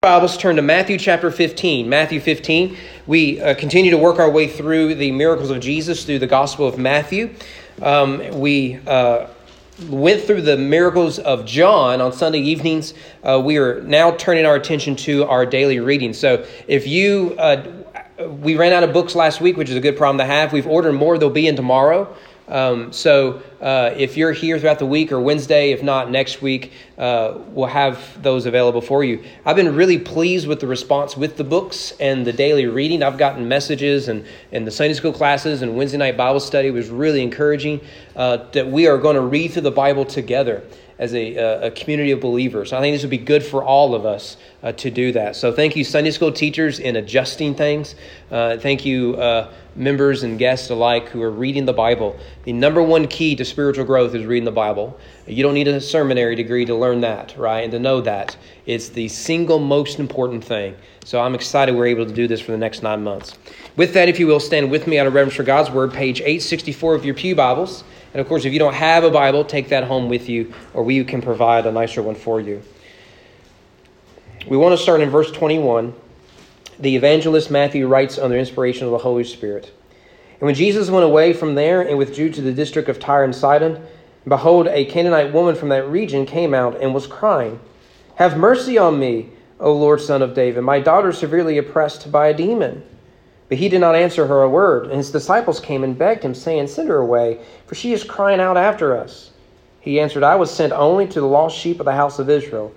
Bibles 0.00 0.36
turn 0.36 0.54
to 0.54 0.62
Matthew 0.62 0.96
chapter 0.96 1.28
15. 1.28 1.88
Matthew 1.88 2.20
15. 2.20 2.76
We 3.08 3.40
uh, 3.40 3.56
continue 3.56 3.90
to 3.90 3.98
work 3.98 4.20
our 4.20 4.30
way 4.30 4.46
through 4.46 4.94
the 4.94 5.10
miracles 5.10 5.50
of 5.50 5.58
Jesus 5.58 6.04
through 6.04 6.20
the 6.20 6.28
Gospel 6.28 6.68
of 6.68 6.78
Matthew. 6.78 7.34
Um, 7.82 8.38
we 8.38 8.78
uh, 8.86 9.26
went 9.88 10.22
through 10.22 10.42
the 10.42 10.56
miracles 10.56 11.18
of 11.18 11.44
John 11.44 12.00
on 12.00 12.12
Sunday 12.12 12.38
evenings. 12.38 12.94
Uh, 13.24 13.42
we 13.44 13.56
are 13.56 13.82
now 13.82 14.12
turning 14.12 14.46
our 14.46 14.54
attention 14.54 14.94
to 14.94 15.24
our 15.24 15.44
daily 15.44 15.80
reading. 15.80 16.12
So 16.12 16.46
if 16.68 16.86
you, 16.86 17.34
uh, 17.36 17.66
we 18.24 18.56
ran 18.56 18.72
out 18.72 18.84
of 18.84 18.92
books 18.92 19.16
last 19.16 19.40
week, 19.40 19.56
which 19.56 19.68
is 19.68 19.74
a 19.74 19.80
good 19.80 19.96
problem 19.96 20.18
to 20.18 20.32
have. 20.32 20.52
We've 20.52 20.68
ordered 20.68 20.92
more, 20.92 21.18
they'll 21.18 21.28
be 21.28 21.48
in 21.48 21.56
tomorrow. 21.56 22.16
Um, 22.48 22.92
so 22.92 23.42
uh, 23.60 23.92
if 23.96 24.16
you're 24.16 24.32
here 24.32 24.58
throughout 24.58 24.78
the 24.78 24.86
week 24.86 25.12
or 25.12 25.20
Wednesday, 25.20 25.72
if 25.72 25.82
not 25.82 26.10
next 26.10 26.40
week, 26.40 26.72
uh, 26.96 27.34
we'll 27.48 27.66
have 27.66 28.22
those 28.22 28.46
available 28.46 28.80
for 28.80 29.04
you. 29.04 29.22
I've 29.44 29.56
been 29.56 29.74
really 29.74 29.98
pleased 29.98 30.48
with 30.48 30.60
the 30.60 30.66
response 30.66 31.16
with 31.16 31.36
the 31.36 31.44
books 31.44 31.92
and 32.00 32.26
the 32.26 32.32
daily 32.32 32.66
reading. 32.66 33.02
I've 33.02 33.18
gotten 33.18 33.46
messages 33.48 34.08
and, 34.08 34.24
and 34.50 34.66
the 34.66 34.70
Sunday 34.70 34.94
school 34.94 35.12
classes 35.12 35.62
and 35.62 35.76
Wednesday 35.76 35.98
night 35.98 36.16
Bible 36.16 36.40
study 36.40 36.70
was 36.70 36.88
really 36.88 37.22
encouraging 37.22 37.80
uh, 38.16 38.38
that 38.52 38.66
we 38.66 38.86
are 38.86 38.98
going 38.98 39.16
to 39.16 39.22
read 39.22 39.52
through 39.52 39.62
the 39.62 39.70
Bible 39.70 40.04
together 40.04 40.62
as 40.98 41.14
a, 41.14 41.36
a 41.36 41.70
community 41.70 42.10
of 42.10 42.20
believers. 42.20 42.72
I 42.72 42.80
think 42.80 42.94
this 42.94 43.02
would 43.02 43.10
be 43.10 43.18
good 43.18 43.44
for 43.44 43.62
all 43.62 43.94
of 43.94 44.04
us 44.04 44.36
uh, 44.62 44.72
to 44.72 44.90
do 44.90 45.12
that. 45.12 45.36
So 45.36 45.52
thank 45.52 45.76
you, 45.76 45.84
Sunday 45.84 46.10
school 46.10 46.32
teachers, 46.32 46.80
in 46.80 46.96
adjusting 46.96 47.54
things. 47.54 47.94
Uh, 48.30 48.56
thank 48.58 48.84
you, 48.84 49.14
uh, 49.14 49.52
members 49.76 50.24
and 50.24 50.38
guests 50.38 50.70
alike 50.70 51.08
who 51.08 51.22
are 51.22 51.30
reading 51.30 51.64
the 51.64 51.72
Bible. 51.72 52.18
The 52.42 52.52
number 52.52 52.82
one 52.82 53.06
key 53.06 53.36
to 53.36 53.44
spiritual 53.44 53.84
growth 53.84 54.14
is 54.14 54.26
reading 54.26 54.44
the 54.44 54.50
Bible. 54.50 54.98
You 55.26 55.44
don't 55.44 55.54
need 55.54 55.68
a 55.68 55.80
seminary 55.80 56.34
degree 56.34 56.64
to 56.64 56.74
learn 56.74 57.00
that, 57.02 57.36
right? 57.38 57.60
And 57.60 57.70
to 57.72 57.78
know 57.78 58.00
that. 58.00 58.36
It's 58.66 58.88
the 58.88 59.08
single 59.08 59.60
most 59.60 60.00
important 60.00 60.44
thing. 60.44 60.74
So 61.04 61.20
I'm 61.20 61.34
excited 61.34 61.74
we're 61.74 61.86
able 61.86 62.06
to 62.06 62.12
do 62.12 62.26
this 62.26 62.40
for 62.40 62.50
the 62.50 62.58
next 62.58 62.82
nine 62.82 63.04
months. 63.04 63.38
With 63.76 63.94
that, 63.94 64.08
if 64.08 64.18
you 64.18 64.26
will, 64.26 64.40
stand 64.40 64.70
with 64.70 64.86
me 64.88 64.98
out 64.98 65.06
of 65.06 65.14
Reverence 65.14 65.36
for 65.36 65.44
God's 65.44 65.70
Word, 65.70 65.92
page 65.92 66.20
864 66.20 66.96
of 66.96 67.04
your 67.04 67.14
Pew 67.14 67.36
Bibles. 67.36 67.84
And 68.12 68.20
of 68.20 68.28
course, 68.28 68.44
if 68.44 68.52
you 68.52 68.58
don't 68.58 68.74
have 68.74 69.04
a 69.04 69.10
Bible, 69.10 69.44
take 69.44 69.68
that 69.68 69.84
home 69.84 70.08
with 70.08 70.28
you, 70.28 70.52
or 70.72 70.82
we 70.82 71.04
can 71.04 71.20
provide 71.20 71.66
a 71.66 71.72
nicer 71.72 72.02
one 72.02 72.14
for 72.14 72.40
you. 72.40 72.62
We 74.48 74.56
want 74.56 74.76
to 74.76 74.82
start 74.82 75.00
in 75.00 75.10
verse 75.10 75.30
21. 75.30 75.94
The 76.78 76.96
evangelist 76.96 77.50
Matthew 77.50 77.86
writes 77.86 78.18
under 78.18 78.38
inspiration 78.38 78.86
of 78.86 78.92
the 78.92 78.98
Holy 78.98 79.24
Spirit. 79.24 79.72
And 80.40 80.46
when 80.46 80.54
Jesus 80.54 80.88
went 80.88 81.04
away 81.04 81.32
from 81.32 81.54
there 81.54 81.82
and 81.82 81.98
withdrew 81.98 82.30
to 82.30 82.40
the 82.40 82.52
district 82.52 82.88
of 82.88 83.00
Tyre 83.00 83.24
and 83.24 83.34
Sidon, 83.34 83.84
behold, 84.26 84.68
a 84.68 84.84
Canaanite 84.84 85.32
woman 85.32 85.54
from 85.54 85.68
that 85.70 85.88
region 85.88 86.24
came 86.24 86.54
out 86.54 86.80
and 86.80 86.94
was 86.94 87.06
crying, 87.06 87.60
Have 88.14 88.38
mercy 88.38 88.78
on 88.78 88.98
me, 88.98 89.30
O 89.60 89.72
Lord, 89.74 90.00
son 90.00 90.22
of 90.22 90.34
David. 90.34 90.62
My 90.62 90.78
daughter 90.80 91.10
is 91.10 91.18
severely 91.18 91.58
oppressed 91.58 92.12
by 92.12 92.28
a 92.28 92.34
demon. 92.34 92.84
But 93.48 93.58
he 93.58 93.68
did 93.68 93.80
not 93.80 93.94
answer 93.94 94.26
her 94.26 94.42
a 94.42 94.48
word. 94.48 94.86
And 94.86 94.96
his 94.96 95.10
disciples 95.10 95.60
came 95.60 95.84
and 95.84 95.96
begged 95.96 96.22
him, 96.22 96.34
saying, 96.34 96.68
Send 96.68 96.88
her 96.88 96.98
away, 96.98 97.40
for 97.66 97.74
she 97.74 97.92
is 97.92 98.04
crying 98.04 98.40
out 98.40 98.56
after 98.56 98.96
us. 98.96 99.30
He 99.80 100.00
answered, 100.00 100.22
I 100.22 100.36
was 100.36 100.50
sent 100.50 100.72
only 100.72 101.06
to 101.08 101.20
the 101.20 101.26
lost 101.26 101.56
sheep 101.56 101.80
of 101.80 101.86
the 101.86 101.92
house 101.92 102.18
of 102.18 102.28
Israel. 102.28 102.74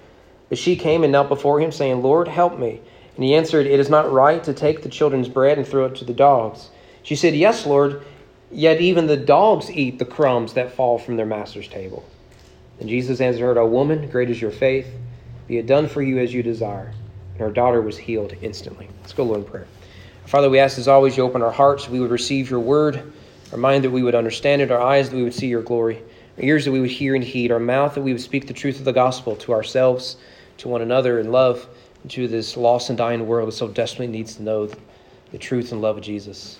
But 0.50 0.58
she 0.58 0.76
came 0.76 1.04
and 1.04 1.12
knelt 1.12 1.30
before 1.30 1.60
him, 1.60 1.72
saying, 1.72 2.02
Lord, 2.02 2.28
help 2.28 2.58
me. 2.58 2.82
And 3.16 3.26
he 3.26 3.36
answered, 3.36 3.66
It 3.66 3.80
is 3.80 3.90
not 3.90 4.12
right 4.12 4.44
to 4.44 4.54
take 4.54 4.82
the 4.82 4.90
children's 4.90 5.28
bread 5.28 5.58
and 5.58 5.68
throw 5.68 5.86
it 5.86 5.96
to 5.96 6.06
the 6.06 6.14
dogs. 6.14 6.70
She 7.04 7.16
said, 7.16 7.36
Yes, 7.36 7.66
Lord, 7.66 8.04
yet 8.50 8.80
even 8.80 9.08
the 9.08 9.18
dogs 9.18 9.70
eat 9.70 10.00
the 10.00 10.06
crumbs 10.06 10.54
that 10.54 10.72
fall 10.72 10.98
from 10.98 11.18
their 11.18 11.26
master's 11.26 11.68
table. 11.68 12.06
And 12.80 12.90
Jesus 12.90 13.22
answered, 13.22 13.42
her, 13.42 13.60
O 13.60 13.68
woman, 13.68 14.10
great 14.10 14.30
is 14.30 14.42
your 14.42 14.52
faith. 14.52 14.88
Be 15.48 15.58
it 15.58 15.68
done 15.68 15.88
for 15.88 16.02
you 16.02 16.18
as 16.20 16.34
you 16.34 16.42
desire. 16.42 16.94
And 17.34 17.42
her 17.42 17.52
daughter 17.52 17.82
was 17.82 17.98
healed 17.98 18.34
instantly. 18.42 18.90
Let's 19.02 19.14
go, 19.14 19.24
Lord, 19.24 19.40
in 19.40 19.46
prayer. 19.46 19.68
Father, 20.26 20.50
we 20.50 20.60
ask 20.60 20.78
as 20.78 20.88
always 20.88 21.18
you 21.18 21.24
open 21.24 21.42
our 21.42 21.52
hearts, 21.52 21.90
we 21.90 22.00
would 22.00 22.12
receive 22.12 22.50
your 22.50 22.60
word, 22.60 23.12
our 23.52 23.58
mind 23.58 23.84
that 23.84 23.90
we 23.90 24.04
would 24.04 24.16
understand 24.16 24.62
it, 24.62 24.72
our 24.72 24.82
eyes 24.82 25.10
that 25.10 25.16
we 25.16 25.24
would 25.24 25.34
see 25.34 25.48
your 25.48 25.62
glory, 25.62 26.02
our 26.38 26.44
ears 26.44 26.66
that 26.66 26.72
we 26.72 26.80
would 26.80 26.92
hear 26.92 27.16
and 27.16 27.24
heed, 27.24 27.52
our 27.52 27.60
mouth 27.60 27.96
that 27.96 28.02
we 28.02 28.14
would 28.14 28.22
speak 28.22 28.48
the 28.48 28.54
truth 28.54 28.80
of 28.80 28.86
the 28.86 28.94
gospel 28.94 29.36
to 29.38 29.52
ourselves, 29.52 30.18
to 30.58 30.70
one 30.70 30.82
another 30.82 31.20
in 31.20 31.32
love, 31.32 31.68
and 32.04 32.12
to 32.12 32.28
this 32.28 32.56
lost 32.56 32.90
and 32.90 32.98
dying 32.98 33.28
world 33.28 33.48
that 33.48 33.54
so 33.54 33.68
desperately 33.68 34.08
needs 34.08 34.36
to 34.36 34.44
know 34.44 34.70
the 35.32 35.38
truth 35.38 35.72
and 35.72 35.82
love 35.82 35.98
of 35.98 36.04
Jesus. 36.04 36.60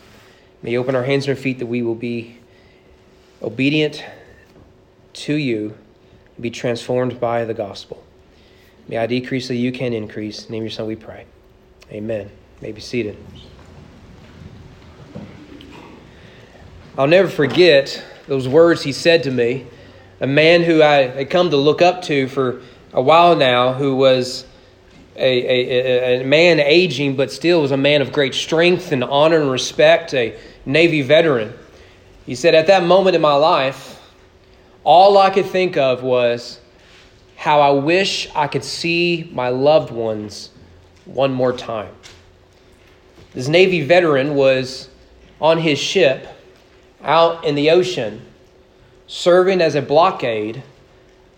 May 0.64 0.72
you 0.72 0.80
open 0.80 0.96
our 0.96 1.04
hands 1.04 1.28
and 1.28 1.38
our 1.38 1.42
feet 1.42 1.60
that 1.60 1.66
we 1.66 1.82
will 1.82 1.96
be 1.96 2.38
obedient 3.42 4.04
to 5.14 5.36
you 5.36 5.78
and 6.36 6.44
be 6.44 6.52
transformed 6.52 7.20
by 7.20 7.46
the 7.46 7.54
gospel. 7.54 8.04
May 8.88 8.98
I 8.98 9.08
decrease 9.08 9.48
so 9.48 9.54
you 9.54 9.72
can 9.72 9.94
increase. 9.94 10.50
name 10.50 10.64
your 10.64 10.72
son 10.72 10.88
we 10.88 10.96
pray. 10.96 11.26
Amen. 11.92 12.30
May 12.62 12.72
be 12.72 12.82
seated. 12.82 13.18
I'll 17.02 17.08
never 17.08 17.30
forget 17.30 18.00
those 18.28 18.48
words 18.48 18.84
he 18.84 18.92
said 18.92 19.24
to 19.24 19.32
me. 19.32 19.66
A 20.20 20.28
man 20.28 20.62
who 20.62 20.84
I 20.84 21.08
had 21.08 21.32
come 21.32 21.50
to 21.50 21.58
look 21.58 21.82
up 21.82 22.04
to 22.04 22.28
for 22.28 22.62
a 22.94 23.02
while 23.02 23.36
now, 23.36 23.74
who 23.74 23.96
was 23.96 24.46
a, 25.16 25.20
a, 25.20 26.22
a, 26.22 26.24
man 26.24 26.60
aging, 26.60 27.16
but 27.16 27.32
still 27.32 27.64
was 27.64 27.72
a 27.72 27.78
man 27.78 28.04
of 28.04 28.12
great 28.12 28.36
strength 28.36 28.92
and 28.92 29.04
honor 29.04 29.42
and 29.42 29.50
respect, 29.50 30.14
a 30.14 30.38
Navy 30.68 31.02
veteran. 31.02 31.56
He 32.28 32.36
said, 32.36 32.54
At 32.54 32.68
that 32.68 32.84
moment 32.84 33.16
in 33.16 33.22
my 33.24 33.34
life, 33.34 34.00
all 34.84 35.18
I 35.18 35.32
could 35.32 35.48
think 35.48 35.78
of 35.78 36.04
was 36.04 36.60
how 37.36 37.62
I 37.62 37.72
wish 37.72 38.30
I 38.36 38.46
could 38.46 38.64
see 38.64 39.28
my 39.34 39.50
loved 39.50 39.90
ones 39.90 40.52
one 41.06 41.34
more 41.34 41.52
time. 41.52 41.96
This 43.34 43.48
Navy 43.48 43.82
veteran 43.82 44.36
was 44.36 44.88
on 45.40 45.58
his 45.58 45.80
ship 45.80 46.28
out 47.04 47.46
in 47.46 47.56
the 47.56 47.72
ocean, 47.72 48.22
serving 49.08 49.62
as 49.62 49.76
a 49.76 49.82
blockade, 49.82 50.64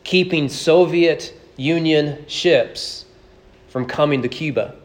keeping 0.03 0.49
Soviet 0.49 1.33
Union 1.57 2.25
ships 2.27 3.05
from 3.69 3.85
coming 3.85 4.21
to 4.21 4.27
Cuba. 4.27 4.75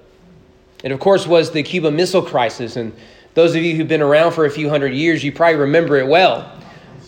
It, 0.84 0.92
of 0.92 1.00
course, 1.00 1.26
was 1.26 1.50
the 1.50 1.62
Cuban 1.62 1.96
Missile 1.96 2.22
Crisis, 2.22 2.76
and 2.76 2.92
those 3.34 3.54
of 3.54 3.62
you 3.62 3.76
who've 3.76 3.88
been 3.88 4.02
around 4.02 4.32
for 4.32 4.46
a 4.46 4.50
few 4.50 4.68
hundred 4.68 4.94
years, 4.94 5.24
you 5.24 5.32
probably 5.32 5.56
remember 5.56 5.96
it 5.96 6.06
well. 6.06 6.52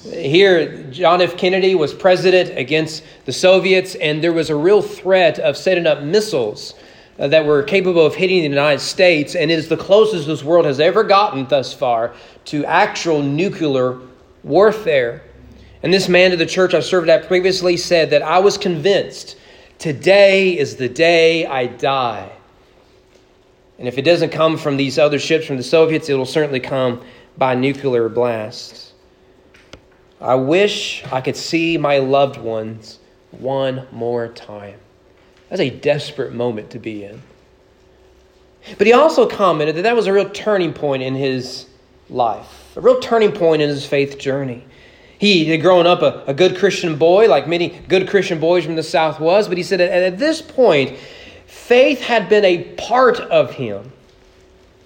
Here, 0.03 0.83
John 0.91 1.21
F. 1.21 1.37
Kennedy 1.37 1.75
was 1.75 1.93
president 1.93 2.57
against 2.59 3.05
the 3.27 3.33
Soviets, 3.33 3.95
and 3.97 4.23
there 4.23 4.33
was 4.33 4.51
a 4.51 4.57
real 4.57 4.83
threat 4.83 5.39
of 5.39 5.57
setting 5.57 5.87
up 5.87 6.03
missiles 6.03 6.75
Uh, 7.21 7.29
that 7.29 7.45
were 7.45 7.63
capable 7.63 8.07
of 8.07 8.15
hitting 8.15 8.39
the 8.39 8.49
United 8.49 8.81
States, 8.81 9.35
and 9.35 9.51
is 9.51 9.69
the 9.69 9.77
closest 9.77 10.27
this 10.27 10.43
world 10.43 10.65
has 10.65 10.81
ever 10.81 11.05
gotten 11.05 11.47
thus 11.49 11.75
far 11.75 12.15
to 12.47 12.65
actual 12.65 13.23
nuclear 13.23 13.99
warfare. 14.43 15.23
And 15.83 15.93
this 15.93 16.09
man 16.09 16.31
to 16.31 16.39
the 16.39 16.47
church 16.47 16.73
I 16.73 16.81
served 16.81 17.11
at 17.11 17.27
previously 17.29 17.77
said 17.77 18.09
that 18.11 18.23
I 18.23 18.39
was 18.39 18.57
convinced 18.57 19.37
today 19.79 20.59
is 20.59 20.77
the 20.77 20.89
day 20.89 21.45
I 21.45 21.67
die. 21.67 22.33
And 23.79 23.87
if 23.87 23.99
it 23.99 24.03
doesn't 24.03 24.31
come 24.31 24.57
from 24.57 24.79
these 24.79 24.99
other 24.99 25.19
ships 25.19 25.45
from 25.45 25.59
the 25.59 25.63
Soviets, 25.63 26.09
it 26.09 26.15
will 26.15 26.25
certainly 26.25 26.61
come 26.61 27.03
by 27.37 27.55
nuclear 27.55 28.09
blast. 28.09 28.95
I 30.23 30.37
wish 30.37 31.05
I 31.13 31.21
could 31.21 31.37
see 31.37 31.77
my 31.77 31.99
loved 31.99 32.39
ones 32.39 32.99
one 33.31 33.87
more 33.93 34.29
time. 34.29 34.79
That's 35.51 35.61
a 35.61 35.71
desperate 35.71 36.33
moment 36.33 36.71
to 36.71 36.79
be 36.79 37.05
in. 37.05 37.21
But 38.79 38.87
he 38.87 38.93
also 38.93 39.27
commented 39.27 39.77
that 39.77 39.83
that 39.83 39.97
was 39.97 40.07
a 40.07 40.13
real 40.13 40.31
turning 40.31 40.73
point 40.73 41.03
in 41.03 41.15
his 41.15 41.67
life, 42.09 42.77
a 42.77 42.81
real 42.81 43.01
turning 43.01 43.33
point 43.33 43.61
in 43.61 43.69
his 43.69 43.85
faith 43.85 44.19
journey. 44.19 44.65
He 45.19 45.45
had 45.47 45.61
grown 45.61 45.87
up 45.87 46.03
a, 46.03 46.25
a 46.27 46.35
good 46.35 46.57
Christian 46.57 46.97
boy, 46.97 47.29
like 47.29 47.49
many 47.49 47.69
good 47.89 48.09
Christian 48.09 48.39
boys 48.39 48.65
from 48.65 48.77
the 48.77 48.83
South 48.83 49.21
was, 49.21 49.49
but 49.49 49.59
he 49.59 49.63
said 49.63 49.81
at, 49.81 49.91
at 49.91 50.19
this 50.19 50.41
point, 50.41 50.97
faith 51.47 52.01
had 52.01 52.29
been 52.29 52.45
a 52.45 52.65
part 52.75 53.21
of 53.21 53.51
him. 53.51 53.93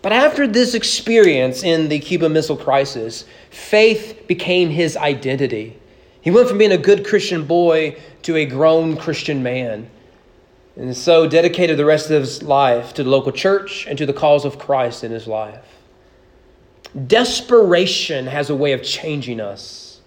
But 0.02 0.12
after 0.12 0.46
this 0.46 0.74
experience 0.74 1.62
in 1.62 1.88
the 1.88 1.98
Cuban 1.98 2.32
Missile 2.32 2.56
Crisis, 2.56 3.24
faith 3.50 4.24
became 4.26 4.70
his 4.70 4.96
identity. 4.96 5.76
He 6.20 6.30
went 6.30 6.48
from 6.48 6.58
being 6.58 6.72
a 6.72 6.78
good 6.78 7.06
Christian 7.06 7.46
boy 7.46 7.96
to 8.22 8.36
a 8.36 8.46
grown 8.46 8.96
Christian 8.96 9.42
man 9.42 9.88
and 10.76 10.96
so 10.96 11.28
dedicated 11.28 11.76
the 11.76 11.84
rest 11.84 12.10
of 12.10 12.22
his 12.22 12.42
life 12.42 12.94
to 12.94 13.04
the 13.04 13.10
local 13.10 13.32
church 13.32 13.86
and 13.86 13.96
to 13.98 14.06
the 14.06 14.12
cause 14.12 14.44
of 14.44 14.58
Christ 14.58 15.04
in 15.04 15.12
his 15.12 15.26
life. 15.26 15.64
Desperation 17.06 18.26
has 18.26 18.50
a 18.50 18.56
way 18.56 18.72
of 18.72 18.82
changing 18.82 19.40
us. 19.40 20.00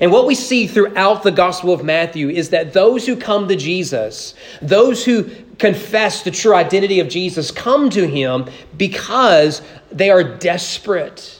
And 0.00 0.10
what 0.10 0.26
we 0.26 0.34
see 0.34 0.66
throughout 0.66 1.22
the 1.22 1.30
Gospel 1.30 1.72
of 1.72 1.84
Matthew 1.84 2.28
is 2.28 2.50
that 2.50 2.72
those 2.72 3.06
who 3.06 3.16
come 3.16 3.46
to 3.46 3.54
Jesus, 3.54 4.34
those 4.60 5.04
who 5.04 5.30
confess 5.58 6.22
the 6.22 6.32
true 6.32 6.54
identity 6.54 6.98
of 6.98 7.08
Jesus, 7.08 7.52
come 7.52 7.88
to 7.90 8.06
him 8.06 8.50
because 8.76 9.62
they 9.92 10.10
are 10.10 10.24
desperate, 10.24 11.35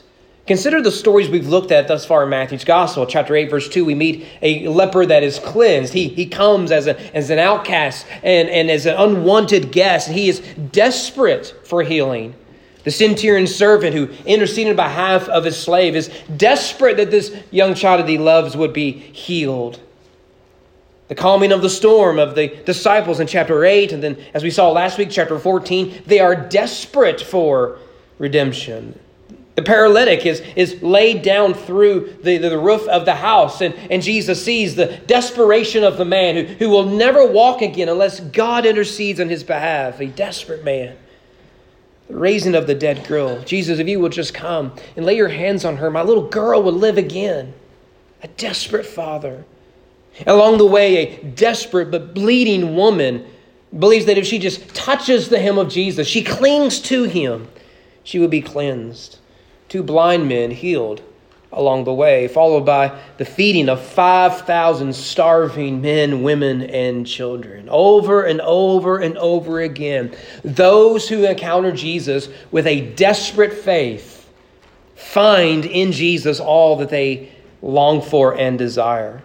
Consider 0.46 0.81
the 0.81 0.93
stories 0.93 1.28
we've 1.28 1.48
looked 1.48 1.72
at 1.72 1.88
thus 1.88 2.06
far 2.06 2.22
in 2.22 2.28
Matthew's 2.28 2.64
Gospel. 2.64 3.04
Chapter 3.04 3.34
8, 3.34 3.50
verse 3.50 3.69
2, 3.69 3.84
we 3.84 3.96
meet 3.96 4.26
a 4.43 4.69
leper 4.69 5.04
that 5.04 5.25
is 5.25 5.40
cleansed. 5.40 5.93
He, 5.93 6.06
he 6.08 6.26
comes 6.26 6.70
as, 6.70 6.87
a, 6.87 7.16
as 7.16 7.31
an 7.31 7.40
outcast 7.40 8.06
and, 8.22 8.48
and 8.48 8.70
as 8.70 8.87
an 8.87 8.94
unwanted 8.96 9.72
guest, 9.72 10.08
he 10.08 10.28
is 10.28 10.40
desperate 10.70 11.52
for 11.64 11.82
healing. 11.82 12.32
The 12.84 12.93
centurion 12.93 13.48
servant 13.48 13.96
who 13.96 14.08
interceded 14.25 14.70
on 14.70 14.76
behalf 14.76 15.28
of 15.28 15.44
his 15.44 15.60
slave 15.60 15.96
is 15.96 16.08
desperate 16.37 16.96
that 16.99 17.10
this 17.10 17.37
young 17.50 17.75
child 17.75 18.02
that 18.02 18.08
he 18.08 18.19
loves 18.19 18.56
would 18.56 18.72
be 18.72 18.92
healed. 18.92 19.81
The 21.08 21.16
calming 21.16 21.50
of 21.50 21.62
the 21.62 21.70
storm 21.70 22.20
of 22.20 22.37
the 22.37 22.49
disciples 22.64 23.19
in 23.19 23.26
chapter 23.26 23.64
8, 23.64 23.90
and 23.90 24.00
then 24.00 24.16
as 24.32 24.44
we 24.44 24.50
saw 24.50 24.70
last 24.70 24.99
week, 24.99 25.08
chapter 25.10 25.40
14, 25.40 26.04
they 26.06 26.20
are 26.20 26.37
desperate 26.37 27.20
for 27.20 27.78
redemption. 28.20 28.96
The 29.56 29.62
paralytic 29.62 30.26
is, 30.26 30.40
is 30.54 30.82
laid 30.82 31.22
down 31.22 31.54
through 31.54 32.18
the, 32.22 32.36
the, 32.36 32.50
the, 32.50 32.58
roof 32.58 32.86
of 32.88 33.06
the 33.06 33.14
house, 33.14 33.62
and, 33.62 33.74
and 33.90 34.02
Jesus 34.02 34.44
sees 34.44 34.76
the 34.76 34.98
desperation 35.06 35.82
of 35.82 35.96
the 35.96 36.04
man 36.04 36.36
who, 36.36 36.54
who 36.56 36.68
will 36.68 36.84
never 36.84 37.26
walk 37.26 37.62
again 37.62 37.88
unless 37.88 38.20
God 38.20 38.66
intercedes 38.66 39.18
on 39.18 39.30
his 39.30 39.42
behalf, 39.42 39.98
a 39.98 40.06
desperate 40.08 40.62
man. 40.62 40.94
The 42.08 42.18
raising 42.18 42.54
of 42.54 42.66
the 42.66 42.74
dead 42.74 43.08
girl. 43.08 43.40
Jesus, 43.44 43.78
if 43.78 43.88
you 43.88 43.98
will 43.98 44.10
just 44.10 44.34
come 44.34 44.74
and 44.94 45.06
lay 45.06 45.16
your 45.16 45.28
hands 45.28 45.64
on 45.64 45.78
her, 45.78 45.90
my 45.90 46.02
little 46.02 46.28
girl 46.28 46.62
will 46.62 46.72
live 46.72 46.98
again. 46.98 47.54
A 48.22 48.28
desperate 48.28 48.86
father. 48.86 49.46
Along 50.26 50.58
the 50.58 50.66
way, 50.66 50.96
a 50.96 51.22
desperate 51.24 51.90
but 51.90 52.12
bleeding 52.12 52.76
woman 52.76 53.26
believes 53.76 54.04
that 54.04 54.18
if 54.18 54.26
she 54.26 54.38
just 54.38 54.74
touches 54.74 55.30
the 55.30 55.40
hem 55.40 55.56
of 55.56 55.70
Jesus, 55.70 56.06
she 56.06 56.22
clings 56.22 56.78
to 56.80 57.04
him, 57.04 57.48
she 58.04 58.18
will 58.18 58.28
be 58.28 58.42
cleansed 58.42 59.18
two 59.68 59.82
blind 59.82 60.28
men 60.28 60.50
healed 60.50 61.02
along 61.52 61.84
the 61.84 61.94
way, 61.94 62.28
followed 62.28 62.66
by 62.66 62.96
the 63.18 63.24
feeding 63.24 63.68
of 63.68 63.80
5,000 63.80 64.92
starving 64.94 65.80
men, 65.80 66.22
women, 66.22 66.62
and 66.62 67.06
children. 67.06 67.68
Over 67.70 68.24
and 68.24 68.40
over 68.42 68.98
and 68.98 69.16
over 69.16 69.60
again, 69.60 70.14
those 70.44 71.08
who 71.08 71.24
encounter 71.24 71.72
Jesus 71.72 72.28
with 72.50 72.66
a 72.66 72.92
desperate 72.92 73.54
faith 73.54 74.28
find 74.94 75.64
in 75.64 75.92
Jesus 75.92 76.40
all 76.40 76.76
that 76.76 76.90
they 76.90 77.32
long 77.62 78.02
for 78.02 78.36
and 78.36 78.58
desire. 78.58 79.22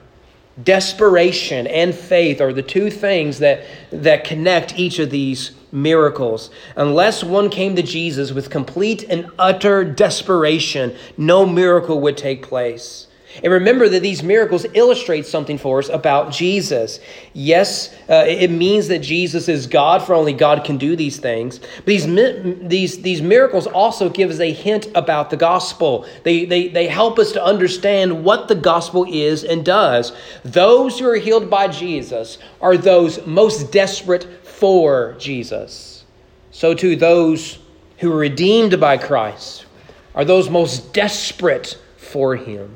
Desperation 0.62 1.66
and 1.68 1.96
faith 1.96 2.42
are 2.42 2.54
the 2.54 2.62
two 2.62 2.90
things 2.90 3.40
that, 3.40 3.66
that 3.92 4.24
connect 4.24 4.78
each 4.78 5.00
of 5.00 5.10
these 5.10 5.52
miracles. 5.72 6.52
Unless 6.76 7.24
one 7.24 7.50
came 7.50 7.76
to 7.76 7.82
Jesus 7.82 8.32
with 8.32 8.50
complete 8.50 9.04
and 9.04 9.30
utter 9.40 9.84
desperation, 9.84 10.96
no 11.18 11.46
miracle 11.46 12.02
would 12.02 12.18
take 12.18 12.44
place. 12.46 13.08
And 13.44 13.52
remember 13.52 13.88
that 13.90 14.02
these 14.02 14.24
miracles 14.24 14.66
illustrate 14.74 15.26
something 15.26 15.58
for 15.58 15.80
us 15.80 15.90
about 15.90 16.32
Jesus. 16.32 17.00
Yes, 17.34 17.94
uh, 18.10 18.26
it 18.28 18.52
means 18.52 18.88
that 18.90 19.00
Jesus 19.00 19.48
is 19.48 19.68
God, 19.68 20.04
for 20.04 20.14
only 20.14 20.34
God 20.34 20.64
can 20.64 20.78
do 20.78 20.96
these 20.96 21.18
things. 21.18 21.60
But 21.60 21.86
these, 21.86 22.06
these, 22.06 23.02
these 23.02 23.22
miracles 23.22 23.68
also 23.68 24.10
give 24.10 24.30
us 24.30 24.40
a 24.40 24.52
hint 24.52 24.90
about 24.96 25.30
the 25.30 25.38
gospel. 25.38 26.06
They, 26.24 26.46
they, 26.46 26.68
they 26.68 26.88
help 26.88 27.20
us 27.20 27.32
to 27.34 27.44
understand 27.44 28.24
what 28.24 28.48
the 28.48 28.56
gospel 28.56 29.06
is 29.10 29.44
and 29.44 29.64
does. 29.64 30.12
Those 30.44 31.00
who 31.00 31.10
are 31.10 31.16
healed 31.16 31.50
by 31.50 31.68
Jesus 31.68 32.38
are 32.60 32.78
those 32.78 33.26
most 33.26 33.72
desperate 33.72 34.28
for 34.44 35.16
Jesus. 35.18 36.06
So 36.52 36.74
too, 36.74 36.96
those 36.96 37.60
who 38.00 38.12
are 38.12 38.18
redeemed 38.18 38.80
by 38.80 38.98
Christ 38.98 39.66
are 40.14 40.26
those 40.26 40.50
most 40.50 40.94
desperate 40.94 41.78
for 41.98 42.36
him. 42.36 42.76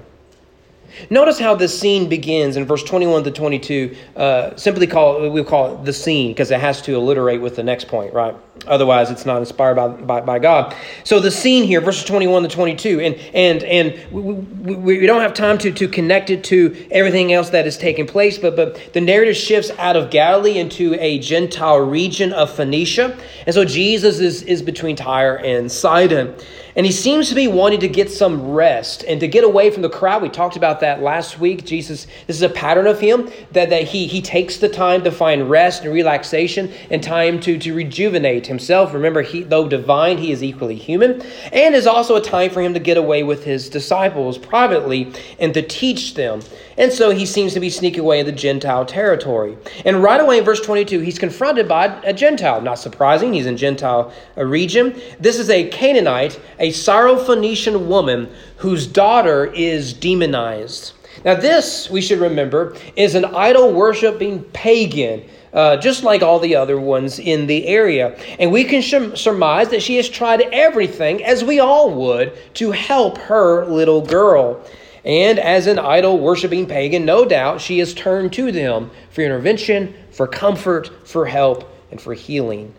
Notice 1.10 1.40
how 1.40 1.56
the 1.56 1.68
scene 1.68 2.10
begins 2.10 2.58
in 2.58 2.66
verse 2.66 2.84
21 2.84 3.24
to 3.24 3.32
22. 3.32 3.96
Uh, 4.16 4.56
simply 4.56 4.88
call 4.88 5.24
it, 5.24 5.30
we'll 5.30 5.44
call 5.44 5.76
it 5.76 5.86
the 5.86 5.94
scene 5.94 6.32
because 6.32 6.52
it 6.52 6.60
has 6.60 6.82
to 6.84 6.96
alliterate 6.96 7.42
with 7.42 7.56
the 7.56 7.64
next 7.64 7.88
point, 7.88 8.14
right? 8.14 8.36
Otherwise, 8.68 9.12
it's 9.12 9.26
not 9.26 9.38
inspired 9.38 9.76
by, 9.76 9.88
by, 9.90 10.22
by 10.22 10.40
God. 10.40 10.76
So 11.04 11.20
the 11.20 11.30
scene 11.30 11.66
here, 11.66 11.82
verses 11.82 12.06
21 12.06 12.44
to 12.44 12.50
22, 12.50 13.00
and 13.02 13.16
and 13.34 13.64
and 13.64 14.12
we, 14.12 14.34
we, 14.34 15.00
we 15.00 15.06
don't 15.06 15.22
have 15.22 15.34
time 15.34 15.58
to, 15.60 15.72
to 15.72 15.88
connect 15.88 16.30
it 16.30 16.44
to 16.46 16.88
everything 16.90 17.34
else 17.34 17.50
that 17.50 17.68
is 17.68 17.78
taking 17.78 18.08
place, 18.08 18.38
but 18.38 18.56
but 18.56 18.94
the 18.94 19.02
narrative 19.02 19.36
shifts 19.36 19.72
out 19.78 19.96
of 19.96 20.10
Galilee 20.10 20.58
into 20.58 20.96
a 21.00 21.20
Gentile 21.20 21.80
region 21.80 22.32
of 22.34 22.50
Phoenicia, 22.50 23.18
and 23.46 23.54
so 23.54 23.66
Jesus 23.66 24.20
is 24.20 24.42
is 24.44 24.62
between 24.62 24.96
Tyre 24.96 25.38
and 25.38 25.72
Sidon. 25.72 26.34
And 26.76 26.86
he 26.86 26.92
seems 26.92 27.30
to 27.30 27.36
be 27.36 27.48
wanting 27.48 27.80
to 27.80 27.88
get 27.88 28.12
some 28.12 28.52
rest 28.52 29.06
and 29.08 29.22
to 29.22 29.28
get 29.30 29.46
away 29.46 29.72
from 29.72 29.82
the 29.82 29.90
crowd. 29.90 30.22
We 30.22 30.28
talked 30.28 30.58
about 30.58 30.82
that 30.82 31.02
last 31.02 31.40
week. 31.40 31.66
Jesus, 31.66 32.06
this 32.28 32.36
is 32.36 32.42
a 32.42 32.50
pattern 32.50 32.86
of 32.86 33.00
him 33.00 33.30
that, 33.54 33.70
that 33.70 33.84
he, 33.84 34.08
he 34.08 34.22
takes 34.22 34.58
the 34.58 34.68
time 34.68 35.02
to 35.06 35.12
find 35.12 35.50
rest 35.50 35.84
and 35.84 35.94
relaxation 35.94 36.72
and 36.92 37.02
time 37.02 37.40
to, 37.42 37.58
to 37.60 37.74
rejuvenate 37.74 38.48
himself. 38.48 38.94
Remember, 38.94 39.22
he, 39.22 39.44
though 39.44 39.70
divine, 39.70 40.18
he 40.18 40.34
is 40.34 40.44
equally 40.44 40.76
human. 40.76 41.22
And 41.54 41.76
is 41.76 41.88
also 41.88 42.18
a 42.18 42.22
time 42.22 42.50
for 42.50 42.62
him 42.62 42.74
to 42.74 42.80
get 42.80 42.98
away 42.98 43.24
with 43.24 43.46
his 43.46 43.70
disciples 43.70 44.38
privately 44.38 45.14
and 45.40 45.54
to 45.54 45.62
teach 45.62 46.16
them. 46.16 46.42
And 46.78 46.92
so 46.92 47.12
he 47.12 47.26
seems 47.26 47.54
to 47.54 47.60
be 47.60 47.70
sneaking 47.70 48.02
away 48.02 48.20
in 48.20 48.26
the 48.26 48.32
Gentile 48.32 48.86
territory. 48.86 49.58
And 49.86 50.04
right 50.04 50.20
away 50.20 50.40
in 50.40 50.44
verse 50.44 50.60
22, 50.60 51.00
he's 51.00 51.18
confronted 51.18 51.68
by 51.68 51.86
a 52.04 52.14
Gentile. 52.14 52.62
Not 52.62 52.80
surprising, 52.80 53.34
he's 53.34 53.46
in 53.46 53.56
Gentile 53.56 54.12
region. 54.36 55.00
This 55.20 55.40
is 55.40 55.50
a 55.50 55.70
Canaanite, 55.70 56.40
a 56.60 56.72
Syrophoenician 56.72 57.88
woman 57.88 58.30
whose 58.58 58.88
daughter 58.88 59.46
is 59.46 59.94
demonized. 59.94 60.94
Now, 61.24 61.36
this, 61.36 61.90
we 61.90 62.02
should 62.02 62.20
remember, 62.20 62.76
is 62.96 63.16
an 63.16 63.26
idol 63.26 63.72
worshiping 63.72 64.44
pagan. 64.46 65.24
Uh, 65.54 65.78
just 65.78 66.04
like 66.04 66.22
all 66.22 66.38
the 66.38 66.54
other 66.54 66.78
ones 66.78 67.18
in 67.18 67.48
the 67.48 67.66
area. 67.66 68.20
And 68.40 68.52
we 68.52 68.66
can 68.66 68.82
surmise 69.16 69.70
that 69.70 69.82
she 69.82 69.96
has 69.96 70.10
tried 70.10 70.42
everything, 70.52 71.24
as 71.24 71.46
we 71.46 71.62
all 71.62 71.92
would, 71.92 72.38
to 72.56 72.72
help 72.72 73.18
her 73.20 73.66
little 73.66 74.02
girl. 74.02 74.62
And 75.06 75.38
as 75.38 75.68
an 75.68 75.78
idol 75.78 76.18
worshiping 76.18 76.66
pagan, 76.66 77.06
no 77.06 77.26
doubt 77.26 77.62
she 77.62 77.78
has 77.80 77.94
turned 77.94 78.34
to 78.34 78.52
them 78.52 78.90
for 79.12 79.22
intervention, 79.22 79.94
for 80.12 80.28
comfort, 80.28 81.08
for 81.08 81.28
help, 81.28 81.72
and 81.92 82.02
for 82.02 82.16
healing. 82.16 82.74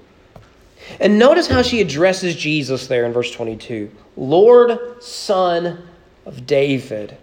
And 1.01 1.19
notice 1.19 1.47
how 1.47 1.63
she 1.63 1.81
addresses 1.81 2.35
Jesus 2.35 2.89
there 2.89 3.05
in 3.05 3.13
verse 3.13 3.31
22 3.31 3.91
Lord, 4.17 5.03
Son 5.03 5.87
of 6.25 6.47
David. 6.47 7.17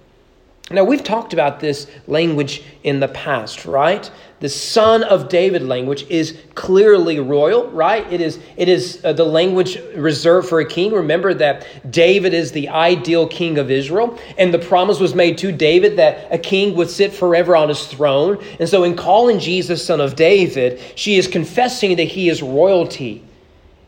Now, 0.72 0.86
we've 0.86 1.04
talked 1.04 1.34
about 1.34 1.60
this 1.60 1.88
language 2.08 2.64
in 2.84 3.02
the 3.02 3.10
past, 3.10 3.66
right? 3.66 4.10
The 4.44 4.50
son 4.50 5.04
of 5.04 5.30
David 5.30 5.64
language 5.64 6.06
is 6.10 6.38
clearly 6.54 7.18
royal, 7.18 7.70
right? 7.70 8.06
It 8.12 8.20
is, 8.20 8.40
it 8.58 8.68
is 8.68 9.00
uh, 9.06 9.14
the 9.14 9.24
language 9.24 9.78
reserved 9.96 10.50
for 10.50 10.60
a 10.60 10.66
king. 10.66 10.92
Remember 10.92 11.34
that 11.36 11.66
David 11.90 12.34
is 12.34 12.52
the 12.52 12.68
ideal 12.68 13.26
king 13.26 13.58
of 13.58 13.72
Israel, 13.72 14.20
and 14.38 14.54
the 14.54 14.60
promise 14.60 15.00
was 15.00 15.16
made 15.16 15.38
to 15.38 15.54
David 15.54 15.96
that 15.96 16.28
a 16.30 16.38
king 16.38 16.76
would 16.76 16.90
sit 16.90 17.14
forever 17.14 17.56
on 17.56 17.70
his 17.70 17.88
throne. 17.88 18.38
And 18.60 18.68
so, 18.68 18.84
in 18.84 18.98
calling 18.98 19.40
Jesus 19.40 19.86
son 19.86 20.02
of 20.02 20.18
David, 20.18 20.82
she 20.96 21.16
is 21.16 21.26
confessing 21.26 21.96
that 21.96 22.10
he 22.10 22.28
is 22.28 22.42
royalty. 22.44 23.24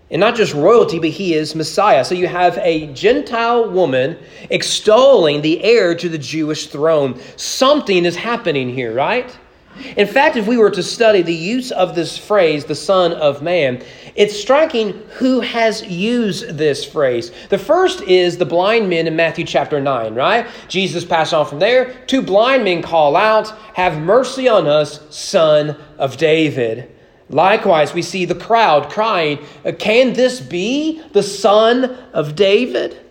And 0.10 0.22
not 0.22 0.36
just 0.36 0.54
royalty, 0.54 1.00
but 1.00 1.10
he 1.10 1.34
is 1.34 1.54
Messiah. 1.54 2.06
So 2.06 2.16
you 2.16 2.28
have 2.28 2.58
a 2.60 2.94
Gentile 2.94 3.70
woman 3.70 4.18
extolling 4.50 5.42
the 5.42 5.62
heir 5.62 5.96
to 5.96 6.08
the 6.08 6.18
Jewish 6.18 6.68
throne. 6.68 7.20
Something 7.36 8.06
is 8.06 8.16
happening 8.16 8.70
here, 8.70 8.94
right? 8.94 9.36
In 9.98 10.08
fact, 10.08 10.36
if 10.36 10.48
we 10.48 10.58
were 10.58 10.72
to 10.72 10.84
study 10.84 11.22
the 11.22 11.34
use 11.34 11.72
of 11.72 11.96
this 11.96 12.18
phrase, 12.18 12.66
the 12.66 12.76
Son 12.76 13.14
of 13.14 13.42
Man, 13.42 13.84
it's 14.16 14.40
striking 14.40 14.94
who 15.16 15.42
has 15.42 15.84
used 15.84 16.58
this 16.58 16.86
phrase. 16.86 17.32
The 17.50 17.58
first 17.58 18.02
is 18.02 18.38
the 18.38 18.46
blind 18.46 18.90
men 18.90 19.08
in 19.08 19.16
Matthew 19.16 19.46
chapter 19.46 19.82
9, 19.82 20.16
right? 20.16 20.48
Jesus 20.68 21.04
passed 21.04 21.34
on 21.34 21.46
from 21.46 21.60
there. 21.60 21.94
Two 22.08 22.22
blind 22.22 22.64
men 22.64 22.82
call 22.82 23.16
out, 23.16 23.50
Have 23.76 24.00
mercy 24.00 24.48
on 24.48 24.68
us, 24.68 25.02
Son 25.14 25.76
of 25.98 26.18
David. 26.18 26.92
Likewise, 27.30 27.94
we 27.94 28.02
see 28.02 28.26
the 28.26 28.36
crowd 28.36 28.90
crying, 28.90 29.40
Can 29.80 30.14
this 30.14 30.40
be 30.40 31.02
the 31.12 31.24
Son 31.24 31.86
of 32.14 32.36
David? 32.36 33.05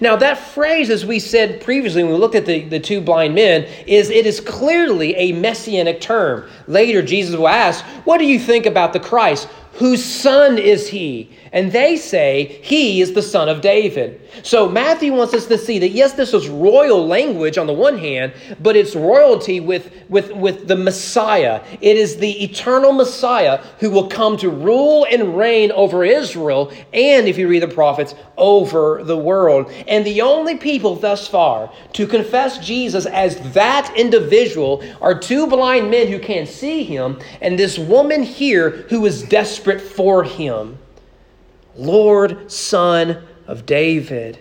Now, 0.00 0.16
that 0.16 0.38
phrase, 0.38 0.90
as 0.90 1.04
we 1.04 1.18
said 1.18 1.60
previously 1.60 2.04
when 2.04 2.12
we 2.12 2.18
looked 2.18 2.36
at 2.36 2.46
the, 2.46 2.60
the 2.60 2.78
two 2.78 3.00
blind 3.00 3.34
men, 3.34 3.64
is 3.86 4.10
it 4.10 4.26
is 4.26 4.40
clearly 4.40 5.14
a 5.16 5.32
messianic 5.32 6.00
term. 6.00 6.48
Later, 6.68 7.02
Jesus 7.02 7.36
will 7.36 7.48
ask, 7.48 7.84
What 8.04 8.18
do 8.18 8.24
you 8.24 8.38
think 8.38 8.66
about 8.66 8.92
the 8.92 9.00
Christ? 9.00 9.48
Whose 9.74 10.04
son 10.04 10.58
is 10.58 10.88
he? 10.88 11.30
And 11.52 11.70
they 11.70 11.96
say, 11.96 12.60
He 12.62 13.02
is 13.02 13.12
the 13.12 13.22
son 13.22 13.48
of 13.48 13.60
David. 13.60 14.20
So 14.42 14.68
Matthew 14.68 15.12
wants 15.12 15.34
us 15.34 15.46
to 15.46 15.58
see 15.58 15.78
that, 15.80 15.90
yes, 15.90 16.14
this 16.14 16.32
is 16.32 16.48
royal 16.48 17.06
language 17.06 17.58
on 17.58 17.66
the 17.66 17.74
one 17.74 17.98
hand, 17.98 18.32
but 18.60 18.74
it's 18.74 18.96
royalty 18.96 19.60
with, 19.60 19.92
with, 20.08 20.32
with 20.32 20.66
the 20.66 20.76
Messiah. 20.76 21.62
It 21.82 21.98
is 21.98 22.16
the 22.16 22.42
eternal 22.42 22.92
Messiah 22.92 23.58
who 23.80 23.90
will 23.90 24.08
come 24.08 24.38
to 24.38 24.48
rule 24.48 25.06
and 25.10 25.36
reign 25.36 25.70
over 25.72 26.04
Israel, 26.04 26.72
and 26.94 27.28
if 27.28 27.36
you 27.36 27.48
read 27.48 27.62
the 27.62 27.68
prophets, 27.68 28.14
over 28.38 29.02
the 29.04 29.16
world. 29.16 29.70
And 29.86 30.06
the 30.06 30.22
only 30.22 30.56
people 30.56 30.96
thus 30.96 31.28
far 31.28 31.70
to 31.92 32.06
confess 32.06 32.58
Jesus 32.58 33.04
as 33.04 33.38
that 33.52 33.92
individual 33.94 34.82
are 35.02 35.18
two 35.18 35.46
blind 35.46 35.90
men 35.90 36.08
who 36.08 36.18
can't 36.18 36.48
see 36.48 36.82
him, 36.82 37.20
and 37.42 37.58
this 37.58 37.78
woman 37.78 38.22
here 38.22 38.70
who 38.88 39.04
is 39.04 39.22
desperate 39.22 39.80
for 39.80 40.24
him. 40.24 40.78
Lord, 41.76 42.50
Son 42.50 43.22
of 43.46 43.66
David. 43.66 44.38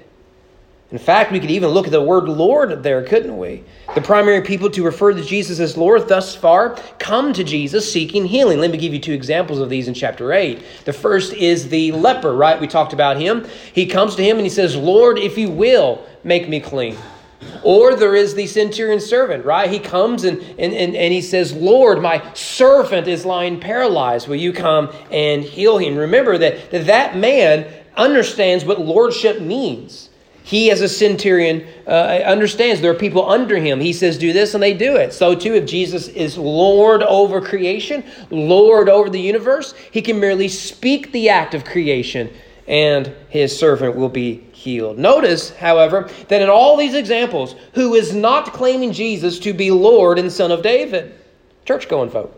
In 0.92 0.98
fact, 0.98 1.32
we 1.32 1.40
could 1.40 1.52
even 1.52 1.70
look 1.70 1.86
at 1.86 1.92
the 1.94 2.02
word 2.02 2.28
Lord 2.28 2.84
there, 2.84 3.02
couldn't 3.04 3.38
we? 3.38 3.64
The 3.96 4.02
primary 4.02 4.42
people 4.42 4.70
to 4.72 4.84
refer 4.84 5.14
to 5.14 5.24
Jesus 5.24 5.60
as 5.62 5.78
Lord 5.78 6.10
thus 6.10 6.36
far 6.36 6.76
come 7.00 7.32
to 7.32 7.46
Jesus 7.46 7.90
seeking 7.90 8.26
healing. 8.26 8.60
Let 8.60 8.72
me 8.72 8.78
give 8.78 8.94
you 8.94 9.00
two 9.00 9.14
examples 9.14 9.60
of 9.60 9.70
these 9.70 9.88
in 9.88 9.94
chapter 9.94 10.34
8. 10.34 10.62
The 10.84 10.92
first 10.92 11.32
is 11.32 11.70
the 11.70 11.94
leper, 11.94 12.34
right? 12.34 12.60
We 12.60 12.68
talked 12.68 12.92
about 12.92 13.16
him. 13.16 13.48
He 13.72 13.86
comes 13.86 14.16
to 14.16 14.24
him 14.24 14.36
and 14.36 14.46
he 14.46 14.50
says, 14.50 14.76
Lord, 14.76 15.18
if 15.18 15.38
you 15.38 15.50
will, 15.50 16.06
make 16.26 16.50
me 16.50 16.60
clean. 16.60 16.98
Or 17.64 17.96
there 17.96 18.16
is 18.16 18.34
the 18.34 18.48
centurion 18.48 19.00
servant, 19.00 19.46
right? 19.46 19.70
He 19.70 19.80
comes 19.80 20.24
and, 20.24 20.40
and, 20.40 20.74
and, 20.74 20.96
and 20.96 21.14
he 21.14 21.22
says, 21.22 21.54
Lord, 21.54 22.02
my 22.02 22.34
servant 22.34 23.08
is 23.08 23.26
lying 23.26 23.60
paralyzed. 23.60 24.28
Will 24.28 24.36
you 24.36 24.54
come 24.54 24.92
and 25.12 25.44
heal 25.44 25.78
him? 25.78 25.96
Remember 25.96 26.38
that 26.38 26.72
that, 26.72 26.88
that 26.88 27.18
man 27.18 27.72
understands 27.96 28.66
what 28.66 28.80
lordship 28.80 29.42
means. 29.42 30.10
He, 30.44 30.72
as 30.72 30.82
a 30.82 30.90
centurion, 30.90 31.68
uh, 31.86 31.92
understands 32.26 32.82
there 32.82 32.92
are 32.92 32.96
people 32.96 33.30
under 33.30 33.58
him. 33.58 33.80
He 33.80 33.94
says, 33.94 34.18
Do 34.18 34.34
this, 34.34 34.54
and 34.54 34.64
they 34.64 34.74
do 34.74 34.96
it. 34.96 35.14
So, 35.14 35.36
too, 35.36 35.54
if 35.54 35.66
Jesus 35.66 36.08
is 36.08 36.38
Lord 36.38 37.04
over 37.04 37.40
creation, 37.42 38.04
Lord 38.32 38.90
over 38.90 39.10
the 39.10 39.22
universe, 39.22 39.76
he 39.92 40.02
can 40.02 40.20
merely 40.20 40.48
speak 40.48 41.12
the 41.12 41.30
act 41.30 41.54
of 41.54 41.64
creation, 41.64 42.30
and 42.72 43.14
his 43.28 43.58
servant 43.58 43.98
will 43.98 44.10
be 44.10 44.48
healed. 44.54 44.98
Notice, 44.98 45.50
however, 45.58 46.10
that 46.30 46.42
in 46.42 46.50
all 46.50 46.78
these 46.78 46.96
examples, 46.96 47.54
who 47.74 47.96
is 47.96 48.16
not 48.16 48.54
claiming 48.54 48.94
Jesus 48.94 49.40
to 49.40 49.54
be 49.54 49.70
Lord 49.70 50.18
and 50.18 50.32
Son 50.32 50.52
of 50.54 50.64
David? 50.64 51.14
Church 51.66 51.90
going 51.90 52.10
folk, 52.10 52.34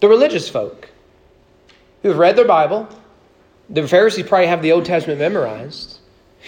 the 0.00 0.08
religious 0.08 0.48
folk 0.48 0.88
who 2.02 2.08
have 2.08 2.18
read 2.18 2.34
their 2.34 2.46
Bible. 2.46 2.88
The 3.68 3.86
Pharisees 3.86 4.26
probably 4.26 4.46
have 4.46 4.62
the 4.62 4.72
Old 4.72 4.86
Testament 4.86 5.20
memorized. 5.20 5.98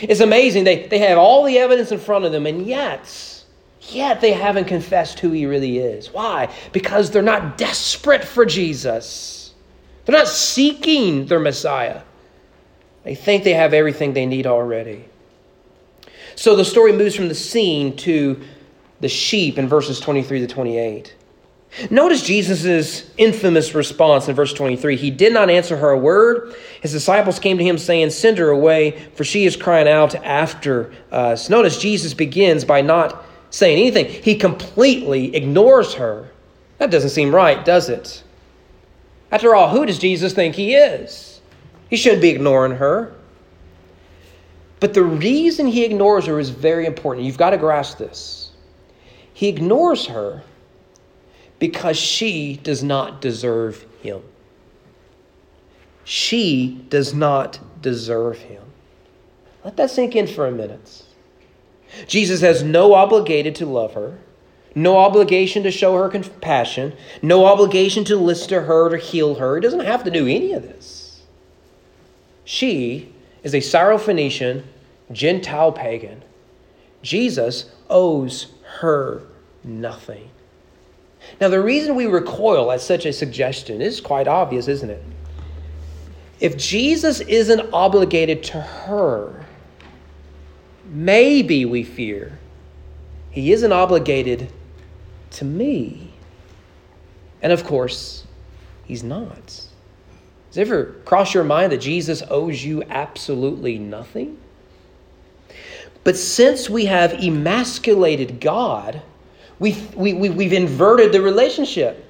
It's 0.00 0.20
amazing. 0.20 0.64
They, 0.64 0.86
they 0.86 0.98
have 1.00 1.18
all 1.18 1.44
the 1.44 1.58
evidence 1.58 1.92
in 1.92 1.98
front 1.98 2.24
of 2.24 2.32
them, 2.32 2.46
and 2.46 2.66
yet, 2.66 3.44
yet 3.82 4.22
they 4.22 4.32
haven't 4.32 4.64
confessed 4.64 5.20
who 5.20 5.30
he 5.30 5.44
really 5.44 5.76
is. 5.76 6.10
Why? 6.10 6.50
Because 6.72 7.10
they're 7.10 7.20
not 7.20 7.58
desperate 7.58 8.24
for 8.24 8.46
Jesus. 8.46 9.52
They're 10.06 10.16
not 10.16 10.26
seeking 10.26 11.26
their 11.26 11.38
Messiah. 11.38 12.00
They 13.04 13.14
think 13.14 13.44
they 13.44 13.54
have 13.54 13.74
everything 13.74 14.12
they 14.12 14.26
need 14.26 14.46
already. 14.46 15.04
So 16.34 16.56
the 16.56 16.64
story 16.64 16.92
moves 16.92 17.14
from 17.14 17.28
the 17.28 17.34
scene 17.34 17.96
to 17.98 18.40
the 19.00 19.08
sheep 19.08 19.58
in 19.58 19.68
verses 19.68 20.00
23 20.00 20.40
to 20.40 20.46
28. 20.46 21.14
Notice 21.90 22.22
Jesus' 22.22 23.10
infamous 23.16 23.74
response 23.74 24.28
in 24.28 24.34
verse 24.34 24.52
23. 24.52 24.96
He 24.96 25.10
did 25.10 25.32
not 25.32 25.48
answer 25.48 25.76
her 25.76 25.90
a 25.90 25.98
word. 25.98 26.54
His 26.82 26.92
disciples 26.92 27.38
came 27.38 27.56
to 27.56 27.64
him 27.64 27.78
saying, 27.78 28.10
Send 28.10 28.38
her 28.38 28.50
away, 28.50 29.08
for 29.14 29.24
she 29.24 29.46
is 29.46 29.56
crying 29.56 29.88
out 29.88 30.14
after 30.16 30.92
us. 31.10 31.48
Notice 31.48 31.78
Jesus 31.78 32.12
begins 32.12 32.64
by 32.64 32.82
not 32.82 33.24
saying 33.50 33.78
anything. 33.78 34.22
He 34.22 34.36
completely 34.36 35.34
ignores 35.34 35.94
her. 35.94 36.30
That 36.76 36.90
doesn't 36.90 37.10
seem 37.10 37.34
right, 37.34 37.64
does 37.64 37.88
it? 37.88 38.22
After 39.30 39.54
all, 39.54 39.70
who 39.70 39.86
does 39.86 39.98
Jesus 39.98 40.34
think 40.34 40.54
he 40.54 40.74
is? 40.74 41.31
He 41.92 41.98
shouldn't 41.98 42.22
be 42.22 42.30
ignoring 42.30 42.76
her. 42.76 43.12
But 44.80 44.94
the 44.94 45.02
reason 45.02 45.66
he 45.66 45.84
ignores 45.84 46.24
her 46.24 46.40
is 46.40 46.48
very 46.48 46.86
important. 46.86 47.26
You've 47.26 47.36
got 47.36 47.50
to 47.50 47.58
grasp 47.58 47.98
this. 47.98 48.50
He 49.34 49.48
ignores 49.48 50.06
her 50.06 50.42
because 51.58 51.98
she 51.98 52.58
does 52.62 52.82
not 52.82 53.20
deserve 53.20 53.84
him. 54.00 54.22
She 56.04 56.82
does 56.88 57.12
not 57.12 57.60
deserve 57.82 58.38
him. 58.38 58.62
Let 59.62 59.76
that 59.76 59.90
sink 59.90 60.16
in 60.16 60.26
for 60.26 60.46
a 60.46 60.50
minute. 60.50 61.04
Jesus 62.06 62.40
has 62.40 62.62
no 62.62 62.94
obligation 62.94 63.52
to 63.52 63.66
love 63.66 63.92
her, 63.92 64.16
no 64.74 64.96
obligation 64.96 65.62
to 65.64 65.70
show 65.70 65.94
her 65.98 66.08
compassion, 66.08 66.94
no 67.20 67.44
obligation 67.44 68.02
to 68.04 68.16
listen 68.16 68.48
to 68.48 68.62
her 68.62 68.94
or 68.94 68.96
heal 68.96 69.34
her. 69.34 69.56
He 69.56 69.60
doesn't 69.60 69.80
have 69.80 70.04
to 70.04 70.10
do 70.10 70.26
any 70.26 70.54
of 70.54 70.62
this. 70.62 70.91
She 72.52 73.10
is 73.42 73.54
a 73.54 73.60
Syrophoenician, 73.60 74.64
Gentile 75.10 75.72
pagan. 75.72 76.22
Jesus 77.00 77.70
owes 77.88 78.48
her 78.80 79.22
nothing. 79.64 80.28
Now, 81.40 81.48
the 81.48 81.62
reason 81.62 81.94
we 81.94 82.04
recoil 82.04 82.70
at 82.70 82.82
such 82.82 83.06
a 83.06 83.12
suggestion 83.14 83.80
is 83.80 84.02
quite 84.02 84.28
obvious, 84.28 84.68
isn't 84.68 84.90
it? 84.90 85.02
If 86.40 86.58
Jesus 86.58 87.20
isn't 87.20 87.72
obligated 87.72 88.42
to 88.42 88.60
her, 88.60 89.46
maybe 90.84 91.64
we 91.64 91.82
fear 91.82 92.38
he 93.30 93.50
isn't 93.54 93.72
obligated 93.72 94.52
to 95.30 95.46
me. 95.46 96.12
And 97.40 97.50
of 97.50 97.64
course, 97.64 98.26
he's 98.84 99.02
not. 99.02 99.71
Has 100.52 100.58
it 100.58 100.60
ever 100.68 100.96
crossed 101.06 101.32
your 101.32 101.44
mind 101.44 101.72
that 101.72 101.78
Jesus 101.78 102.22
owes 102.28 102.62
you 102.62 102.82
absolutely 102.90 103.78
nothing? 103.78 104.36
But 106.04 106.14
since 106.14 106.68
we 106.68 106.84
have 106.84 107.14
emasculated 107.14 108.38
God, 108.38 109.00
we've, 109.58 109.94
we, 109.94 110.12
we, 110.12 110.28
we've 110.28 110.52
inverted 110.52 111.10
the 111.10 111.22
relationship. 111.22 112.04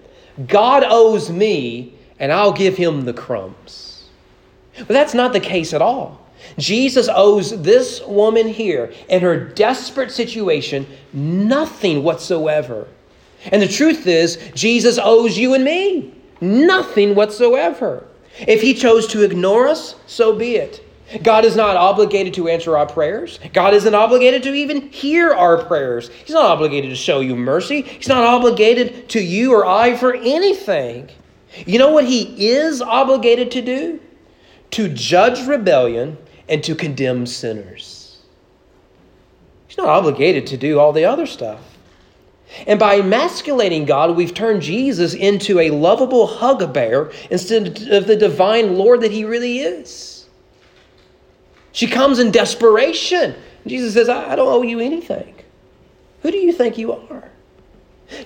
God 0.48 0.82
owes 0.84 1.30
me, 1.30 1.94
and 2.18 2.32
I'll 2.32 2.52
give 2.52 2.76
him 2.76 3.04
the 3.04 3.12
crumbs. 3.12 4.08
But 4.76 4.88
that's 4.88 5.14
not 5.14 5.32
the 5.32 5.38
case 5.38 5.72
at 5.72 5.80
all. 5.80 6.20
Jesus 6.58 7.08
owes 7.14 7.62
this 7.62 8.02
woman 8.04 8.48
here 8.48 8.92
in 9.08 9.20
her 9.20 9.38
desperate 9.38 10.10
situation 10.10 10.84
nothing 11.12 12.02
whatsoever. 12.02 12.88
And 13.52 13.62
the 13.62 13.68
truth 13.68 14.04
is, 14.08 14.36
Jesus 14.52 14.98
owes 15.00 15.38
you 15.38 15.54
and 15.54 15.62
me 15.62 16.12
nothing 16.40 17.14
whatsoever. 17.14 18.04
If 18.40 18.62
he 18.62 18.74
chose 18.74 19.06
to 19.08 19.22
ignore 19.22 19.68
us, 19.68 19.94
so 20.06 20.34
be 20.36 20.56
it. 20.56 20.84
God 21.22 21.44
is 21.44 21.56
not 21.56 21.76
obligated 21.76 22.32
to 22.34 22.48
answer 22.48 22.76
our 22.76 22.86
prayers. 22.86 23.38
God 23.52 23.74
isn't 23.74 23.94
obligated 23.94 24.42
to 24.44 24.54
even 24.54 24.88
hear 24.90 25.32
our 25.32 25.62
prayers. 25.64 26.08
He's 26.08 26.34
not 26.34 26.46
obligated 26.46 26.90
to 26.90 26.96
show 26.96 27.20
you 27.20 27.36
mercy. 27.36 27.82
He's 27.82 28.08
not 28.08 28.24
obligated 28.24 29.10
to 29.10 29.20
you 29.20 29.52
or 29.52 29.66
I 29.66 29.96
for 29.96 30.14
anything. 30.14 31.10
You 31.66 31.78
know 31.78 31.90
what 31.90 32.06
he 32.06 32.48
is 32.48 32.80
obligated 32.80 33.50
to 33.52 33.62
do? 33.62 34.00
To 34.72 34.88
judge 34.88 35.46
rebellion 35.46 36.16
and 36.48 36.64
to 36.64 36.74
condemn 36.74 37.26
sinners. 37.26 38.18
He's 39.68 39.76
not 39.76 39.88
obligated 39.88 40.46
to 40.48 40.56
do 40.56 40.78
all 40.78 40.92
the 40.92 41.04
other 41.04 41.26
stuff. 41.26 41.60
And 42.66 42.78
by 42.78 42.96
emasculating 42.96 43.84
God, 43.84 44.16
we've 44.16 44.34
turned 44.34 44.62
Jesus 44.62 45.14
into 45.14 45.58
a 45.58 45.70
lovable 45.70 46.26
hug 46.26 46.72
bear 46.72 47.10
instead 47.30 47.88
of 47.90 48.06
the 48.06 48.16
divine 48.16 48.76
Lord 48.76 49.00
that 49.00 49.10
he 49.10 49.24
really 49.24 49.60
is. 49.60 50.28
She 51.72 51.86
comes 51.86 52.18
in 52.18 52.30
desperation. 52.30 53.34
Jesus 53.66 53.94
says, 53.94 54.08
I 54.08 54.36
don't 54.36 54.48
owe 54.48 54.62
you 54.62 54.80
anything. 54.80 55.34
Who 56.22 56.30
do 56.30 56.38
you 56.38 56.52
think 56.52 56.78
you 56.78 56.92
are? 56.92 57.30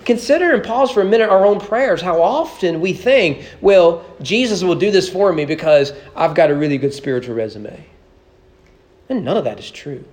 Consider 0.05 0.53
and 0.53 0.65
pause 0.65 0.91
for 0.91 1.01
a 1.01 1.05
minute 1.05 1.31
our 1.31 1.47
own 1.47 1.61
prayers. 1.61 2.03
How 2.03 2.21
often 2.21 2.81
we 2.81 2.93
think, 2.93 3.47
well, 3.61 4.05
Jesus 4.21 4.65
will 4.65 4.75
do 4.75 4.91
this 4.91 5.09
for 5.09 5.33
me 5.33 5.45
because 5.45 5.93
I've 6.17 6.35
got 6.35 6.51
a 6.51 6.55
really 6.55 6.77
good 6.79 6.93
spiritual 6.93 7.37
resume. 7.37 7.87
And 9.09 9.25
none 9.25 9.37
of 9.37 9.45
that 9.45 9.61
is 9.61 9.71
true. 9.71 10.05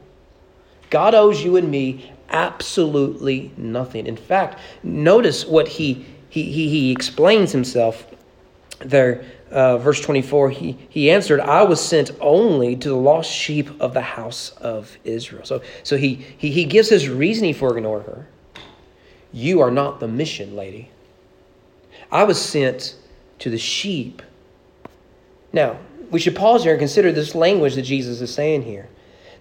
God 0.91 1.15
owes 1.15 1.43
you 1.43 1.57
and 1.57 1.71
me 1.71 2.11
absolutely 2.33 3.53
nothing. 3.57 4.07
In 4.07 4.17
fact, 4.17 4.59
notice 4.83 5.45
what 5.45 5.67
he, 5.69 6.05
he, 6.29 6.43
he, 6.51 6.69
he 6.69 6.91
explains 6.91 7.53
himself 7.53 8.07
there. 8.79 9.25
Uh, 9.51 9.77
verse 9.77 10.01
24, 10.01 10.51
he, 10.51 10.77
he 10.89 11.11
answered, 11.11 11.39
I 11.39 11.63
was 11.63 11.81
sent 11.81 12.11
only 12.21 12.75
to 12.77 12.89
the 12.89 12.95
lost 12.95 13.31
sheep 13.31 13.69
of 13.81 13.93
the 13.93 14.01
house 14.01 14.51
of 14.61 14.97
Israel. 15.05 15.45
So, 15.45 15.61
so 15.83 15.97
he, 15.97 16.15
he, 16.15 16.51
he 16.51 16.65
gives 16.65 16.89
his 16.89 17.09
reasoning 17.09 17.53
for 17.55 17.77
ignoring 17.77 18.05
her. 18.05 18.27
You 19.31 19.61
are 19.61 19.71
not 19.71 19.99
the 19.99 20.07
mission, 20.07 20.55
lady. 20.55 20.91
I 22.11 22.23
was 22.25 22.41
sent 22.41 22.95
to 23.39 23.51
the 23.51 23.59
sheep 23.59 24.23
Now, 25.53 25.77
we 26.11 26.19
should 26.19 26.35
pause 26.35 26.63
here 26.63 26.73
and 26.73 26.79
consider 26.79 27.11
this 27.11 27.35
language 27.35 27.75
that 27.75 27.83
Jesus 27.83 28.21
is 28.21 28.33
saying 28.33 28.63
here. 28.63 28.89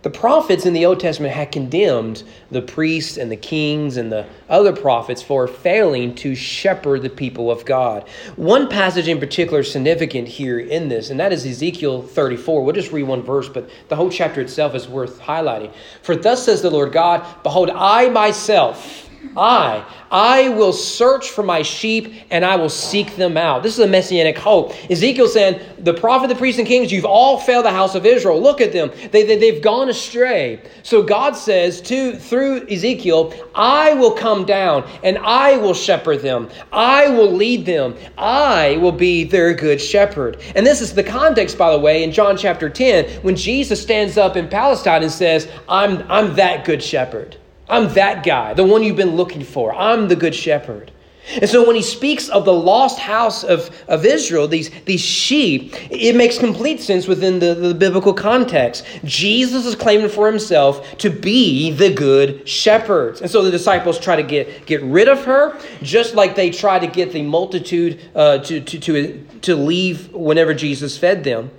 The 0.03 0.11
prophets 0.11 0.67
in 0.67 0.73
the 0.73 0.85
Old 0.85 0.99
Testament 0.99 1.33
had 1.33 1.53
condemned 1.53 2.25
the 2.51 2.61
priests 2.61 3.17
and 3.17 3.31
the 3.31 3.37
kings 3.37 3.97
and 3.97 4.11
the 4.11 4.27
other 4.49 4.73
prophets 4.73 5.23
for 5.23 5.47
failing 5.47 6.17
to 6.17 6.35
shepherd 6.35 7.03
the 7.03 7.11
people 7.11 7.53
of 7.53 7.65
God. 7.65 8.09
One 8.35 8.69
passage 8.69 9.07
in 9.07 9.21
particular 9.21 9.61
is 9.61 9.71
significant 9.71 10.27
here 10.27 10.59
in 10.59 10.89
this, 10.89 11.11
and 11.11 11.21
that 11.21 11.33
is 11.33 11.47
Ezekiel 11.47 12.03
34. 12.03 12.65
We'll 12.65 12.75
just 12.75 12.91
read 12.91 13.05
one 13.05 13.23
verse, 13.23 13.49
but 13.49 13.71
the 13.89 13.97
whole 13.97 14.11
chapter 14.11 14.41
itself 14.41 14.75
is 14.75 14.89
worth 14.89 15.21
highlighting. 15.21 15.73
For 16.03 16.17
thus 16.17 16.45
says 16.45 16.63
the 16.63 16.71
Lord 16.71 16.93
God 16.93 17.25
Behold, 17.45 17.71
I 17.71 18.09
myself, 18.09 19.09
I, 19.37 19.85
I 20.11 20.51
will 20.51 20.73
search 20.73 21.31
for 21.31 21.43
my 21.43 21.63
sheep 21.63 22.15
and 22.31 22.45
I 22.45 22.57
will 22.57 22.69
seek 22.69 23.17
them 23.17 23.37
out. 23.37 23.63
This 23.63 23.75
is 23.75 23.85
a 23.85 23.89
messianic 23.89 24.37
hope. 24.37 24.75
Ezekiel 24.91 25.29
saying, 25.29 25.61
The 25.79 25.95
prophet, 25.95 26.29
the 26.29 26.35
priests, 26.35 26.59
and 26.59 26.69
kings, 26.69 26.93
you've 26.93 27.05
all 27.05 27.39
failed 27.39 27.65
the 27.65 27.71
house 27.71 27.95
of 27.95 28.05
Israel. 28.05 28.41
Look 28.41 28.61
at 28.61 28.73
them. 28.73 28.91
They, 29.11 29.25
they, 29.25 29.37
they've 29.37 29.63
gone 29.63 29.89
astray. 29.89 30.61
So 30.83 31.03
God 31.03 31.37
says 31.37 31.81
to 31.83 32.17
through 32.17 32.69
Ezekiel, 32.69 33.33
I 33.55 33.95
will 33.95 34.13
come 34.13 34.45
down 34.45 34.89
and 35.03 35.19
I 35.19 35.57
will 35.57 35.75
shepherd 35.75 36.21
them. 36.21 36.51
I 36.73 37.09
will 37.09 37.33
lead 37.33 37.65
them. 37.65 37.97
I 38.19 38.77
will 38.79 38.93
be 38.93 39.25
their 39.25 39.55
good 39.55 39.81
shepherd. 39.81 40.43
And 40.55 40.67
this 40.67 40.81
is 40.81 40.95
the 40.95 41.05
context, 41.05 41.57
by 41.57 41.73
the 41.73 41.79
way, 41.79 42.03
in 42.03 42.13
John 42.13 42.37
chapter 42.37 42.69
10, 42.69 43.23
when 43.23 43.37
Jesus 43.37 43.81
stands 43.81 44.19
up 44.19 44.37
in 44.37 44.49
Palestine 44.49 45.03
and 45.03 45.13
says, 45.13 45.49
I'm, 45.69 46.05
I'm 46.11 46.35
that 46.37 46.65
good 46.65 46.83
shepherd. 46.83 47.37
I'm 47.69 47.93
that 47.95 48.25
guy, 48.25 48.55
the 48.55 48.65
one 48.65 48.83
you've 48.83 48.97
been 48.97 49.17
looking 49.17 49.45
for. 49.45 49.75
I'm 49.75 50.09
the 50.09 50.17
good 50.17 50.35
shepherd. 50.35 50.93
And 51.41 51.49
so 51.49 51.65
when 51.65 51.77
he 51.77 51.83
speaks 51.83 52.29
of 52.29 52.45
the 52.45 52.53
lost 52.53 52.99
house 52.99 53.45
of, 53.45 53.71
of 53.87 54.05
Israel, 54.05 54.49
these, 54.49 54.71
these 54.87 55.01
sheep, 55.01 55.73
it 55.91 56.17
makes 56.17 56.37
complete 56.37 56.81
sense 56.81 57.07
within 57.07 57.39
the, 57.39 57.55
the 57.55 57.75
biblical 57.75 58.13
context. 58.13 58.85
Jesus 59.05 59.65
is 59.65 59.77
claiming 59.77 60.09
for 60.09 60.27
himself 60.27 60.99
to 60.99 61.11
be 61.11 61.71
the 61.71 61.95
good 61.95 62.47
shepherd. 62.49 63.21
And 63.21 63.31
so 63.31 63.43
the 63.43 63.53
disciples 63.53 64.01
try 64.01 64.17
to 64.17 64.25
get, 64.25 64.67
get 64.67 64.83
rid 64.83 65.09
of 65.09 65.25
her, 65.25 65.57
just 65.81 66.15
like 66.17 66.35
they 66.35 66.51
try 66.51 66.81
to 66.81 66.89
get 66.89 67.13
the 67.13 67.23
multitude 67.23 68.01
uh, 68.17 68.39
to, 68.39 68.61
to, 68.61 68.79
to, 68.81 69.25
to 69.43 69.57
leave 69.57 70.13
whenever 70.13 70.53
Jesus 70.55 70.99
fed 70.99 71.23
them. 71.23 71.53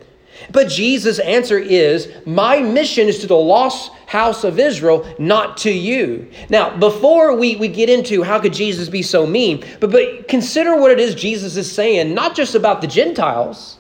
But 0.52 0.70
Jesus' 0.70 1.20
answer 1.20 1.58
is, 1.58 2.12
My 2.26 2.60
mission 2.60 3.08
is 3.08 3.20
to 3.20 3.28
the 3.28 3.36
lost 3.36 3.92
house 4.08 4.44
of 4.44 4.60
Israel, 4.60 5.06
not 5.18 5.58
to 5.58 5.72
you. 5.72 6.30
Now, 6.50 6.76
before 6.78 7.36
we, 7.36 7.56
we 7.56 7.68
get 7.68 7.90
into 7.90 8.24
how 8.24 8.40
could 8.40 8.54
Jesus 8.54 8.90
be 8.90 9.02
so 9.02 9.26
mean, 9.26 9.64
but, 9.80 9.92
but 9.92 10.28
consider 10.28 10.76
what 10.76 10.92
it 10.92 11.00
is 11.00 11.16
Jesus 11.16 11.58
is 11.58 11.72
saying, 11.72 12.14
not 12.14 12.36
just 12.36 12.56
about 12.56 12.82
the 12.82 12.88
Gentiles, 12.88 13.78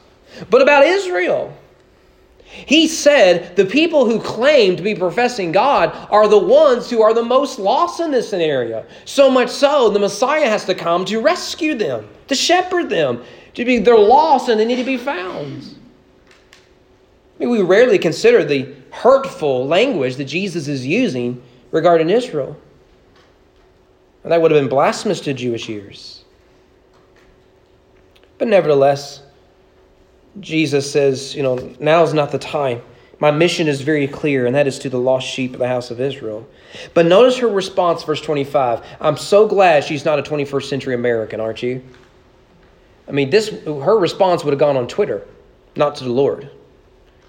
but 0.49 0.61
about 0.61 0.85
Israel. 0.85 1.55
He 2.45 2.87
said 2.87 3.55
the 3.55 3.65
people 3.65 4.05
who 4.05 4.19
claim 4.19 4.75
to 4.75 4.83
be 4.83 4.93
professing 4.93 5.51
God 5.51 5.91
are 6.11 6.27
the 6.27 6.37
ones 6.37 6.89
who 6.89 7.01
are 7.01 7.13
the 7.13 7.23
most 7.23 7.57
lost 7.57 7.99
in 7.99 8.11
this 8.11 8.29
scenario. 8.29 8.85
So 9.05 9.29
much 9.29 9.49
so, 9.49 9.89
the 9.89 9.99
Messiah 9.99 10.47
has 10.47 10.63
to 10.65 10.75
come 10.75 11.03
to 11.05 11.19
rescue 11.19 11.73
them, 11.73 12.07
to 12.27 12.35
shepherd 12.35 12.89
them, 12.89 13.23
to 13.55 13.65
be 13.65 13.79
they're 13.79 13.97
lost 13.97 14.49
and 14.49 14.59
they 14.59 14.65
need 14.65 14.75
to 14.75 14.83
be 14.83 14.97
found. 14.97 15.72
I 17.35 17.39
mean, 17.39 17.49
we 17.49 17.61
rarely 17.61 17.97
consider 17.97 18.43
the 18.43 18.73
hurtful 18.91 19.67
language 19.67 20.17
that 20.17 20.25
Jesus 20.25 20.67
is 20.67 20.85
using 20.85 21.41
regarding 21.71 22.09
Israel. 22.09 22.55
And 24.23 24.31
that 24.31 24.41
would 24.41 24.51
have 24.51 24.61
been 24.61 24.69
blasphemous 24.69 25.19
to 25.21 25.33
Jewish 25.33 25.67
ears. 25.69 26.23
But 28.37 28.47
nevertheless, 28.47 29.23
Jesus 30.39 30.89
says, 30.89 31.35
you 31.35 31.43
know, 31.43 31.75
now 31.79 32.03
is 32.03 32.13
not 32.13 32.31
the 32.31 32.39
time. 32.39 32.81
My 33.19 33.31
mission 33.31 33.67
is 33.67 33.81
very 33.81 34.07
clear, 34.07 34.45
and 34.45 34.55
that 34.55 34.67
is 34.67 34.79
to 34.79 34.89
the 34.89 34.99
lost 34.99 35.27
sheep 35.27 35.53
of 35.53 35.59
the 35.59 35.67
house 35.67 35.91
of 35.91 36.01
Israel. 36.01 36.47
But 36.93 37.05
notice 37.05 37.37
her 37.37 37.47
response, 37.47 38.03
verse 38.03 38.21
25. 38.21 38.83
I'm 38.99 39.17
so 39.17 39.47
glad 39.47 39.83
she's 39.83 40.03
not 40.03 40.19
a 40.19 40.23
21st 40.23 40.63
century 40.63 40.95
American, 40.95 41.39
aren't 41.39 41.63
you? 41.63 41.81
I 43.07 43.11
mean, 43.11 43.29
this 43.29 43.49
her 43.65 43.97
response 43.97 44.43
would 44.43 44.51
have 44.51 44.59
gone 44.59 44.77
on 44.77 44.87
Twitter, 44.87 45.25
not 45.75 45.95
to 45.97 46.03
the 46.03 46.09
Lord. 46.09 46.49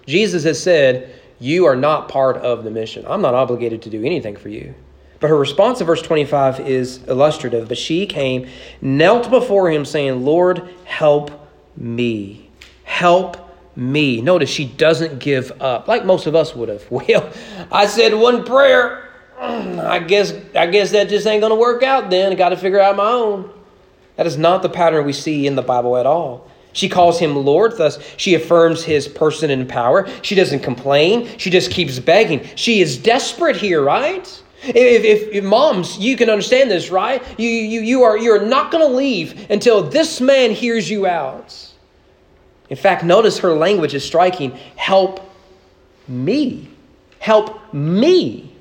Jesus 0.06 0.44
has 0.44 0.62
said, 0.62 1.14
You 1.38 1.66
are 1.66 1.76
not 1.76 2.08
part 2.08 2.36
of 2.38 2.64
the 2.64 2.70
mission. 2.70 3.04
I'm 3.08 3.22
not 3.22 3.34
obligated 3.34 3.82
to 3.82 3.90
do 3.90 4.02
anything 4.04 4.36
for 4.36 4.48
you. 4.48 4.74
But 5.20 5.30
her 5.30 5.38
response 5.38 5.80
in 5.80 5.86
verse 5.86 6.02
25 6.02 6.60
is 6.60 7.02
illustrative. 7.04 7.68
But 7.68 7.78
she 7.78 8.06
came, 8.06 8.48
knelt 8.82 9.30
before 9.30 9.70
him, 9.70 9.84
saying, 9.84 10.24
Lord, 10.24 10.68
help 10.84 11.30
me. 11.76 12.50
Help 12.82 13.38
me. 13.76 14.20
Notice 14.20 14.50
she 14.50 14.66
doesn't 14.66 15.18
give 15.20 15.50
up, 15.62 15.88
like 15.88 16.04
most 16.04 16.26
of 16.26 16.34
us 16.34 16.54
would 16.54 16.68
have. 16.68 16.84
Well, 16.90 17.32
I 17.72 17.86
said 17.86 18.14
one 18.14 18.44
prayer. 18.44 19.10
Mm, 19.40 19.84
I 19.84 19.98
guess 19.98 20.32
I 20.54 20.66
guess 20.66 20.92
that 20.92 21.08
just 21.08 21.26
ain't 21.26 21.40
gonna 21.40 21.56
work 21.56 21.82
out 21.82 22.08
then. 22.08 22.32
I 22.32 22.34
gotta 22.34 22.56
figure 22.56 22.80
out 22.80 22.96
my 22.96 23.10
own. 23.10 23.50
That 24.16 24.26
is 24.26 24.38
not 24.38 24.62
the 24.62 24.68
pattern 24.68 25.04
we 25.04 25.12
see 25.12 25.46
in 25.46 25.56
the 25.56 25.62
Bible 25.62 25.96
at 25.96 26.06
all. 26.06 26.48
She 26.74 26.88
calls 26.88 27.20
him 27.20 27.36
Lord, 27.36 27.78
thus, 27.78 27.98
she 28.16 28.34
affirms 28.34 28.82
his 28.82 29.06
person 29.08 29.50
and 29.50 29.68
power. 29.68 30.08
She 30.22 30.34
doesn't 30.34 30.60
complain, 30.60 31.38
she 31.38 31.48
just 31.48 31.70
keeps 31.70 31.98
begging. 32.00 32.46
She 32.56 32.80
is 32.80 32.98
desperate 32.98 33.56
here, 33.56 33.82
right? 33.82 34.42
If, 34.64 35.04
if, 35.04 35.28
if, 35.32 35.44
moms, 35.44 35.98
you 35.98 36.16
can 36.16 36.28
understand 36.28 36.70
this, 36.70 36.90
right? 36.90 37.22
You, 37.38 37.48
you, 37.48 37.80
you 37.80 38.02
are 38.02 38.18
you're 38.18 38.44
not 38.44 38.72
going 38.72 38.86
to 38.86 38.94
leave 38.94 39.50
until 39.50 39.82
this 39.82 40.20
man 40.20 40.50
hears 40.50 40.90
you 40.90 41.06
out. 41.06 41.54
In 42.70 42.76
fact, 42.76 43.04
notice 43.04 43.38
her 43.38 43.52
language 43.52 43.94
is 43.94 44.04
striking. 44.04 44.52
Help 44.74 45.30
me. 46.08 46.68
Help 47.20 47.72
me. 47.72 48.52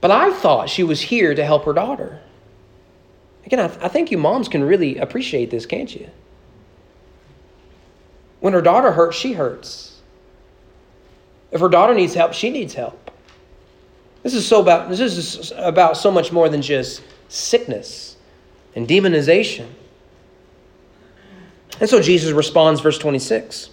But 0.00 0.10
I 0.10 0.32
thought 0.32 0.68
she 0.68 0.82
was 0.82 1.00
here 1.00 1.34
to 1.34 1.44
help 1.44 1.64
her 1.64 1.72
daughter. 1.72 2.20
Again, 3.46 3.60
I, 3.60 3.64
I 3.84 3.88
think 3.88 4.10
you 4.10 4.18
moms 4.18 4.48
can 4.48 4.62
really 4.62 4.98
appreciate 4.98 5.50
this, 5.50 5.64
can't 5.64 5.94
you? 5.94 6.10
When 8.42 8.54
her 8.54 8.60
daughter 8.60 8.90
hurts, 8.90 9.16
she 9.16 9.34
hurts. 9.34 10.00
If 11.52 11.60
her 11.60 11.68
daughter 11.68 11.94
needs 11.94 12.12
help, 12.12 12.32
she 12.32 12.50
needs 12.50 12.74
help. 12.74 13.12
This 14.24 14.34
is 14.34 14.44
so 14.44 14.60
about 14.60 14.88
this 14.88 14.98
is 14.98 15.52
about 15.56 15.96
so 15.96 16.10
much 16.10 16.32
more 16.32 16.48
than 16.48 16.60
just 16.60 17.04
sickness 17.28 18.16
and 18.74 18.88
demonization. 18.88 19.68
And 21.78 21.88
so 21.88 22.02
Jesus 22.02 22.32
responds, 22.32 22.80
verse 22.80 22.98
26. 22.98 23.70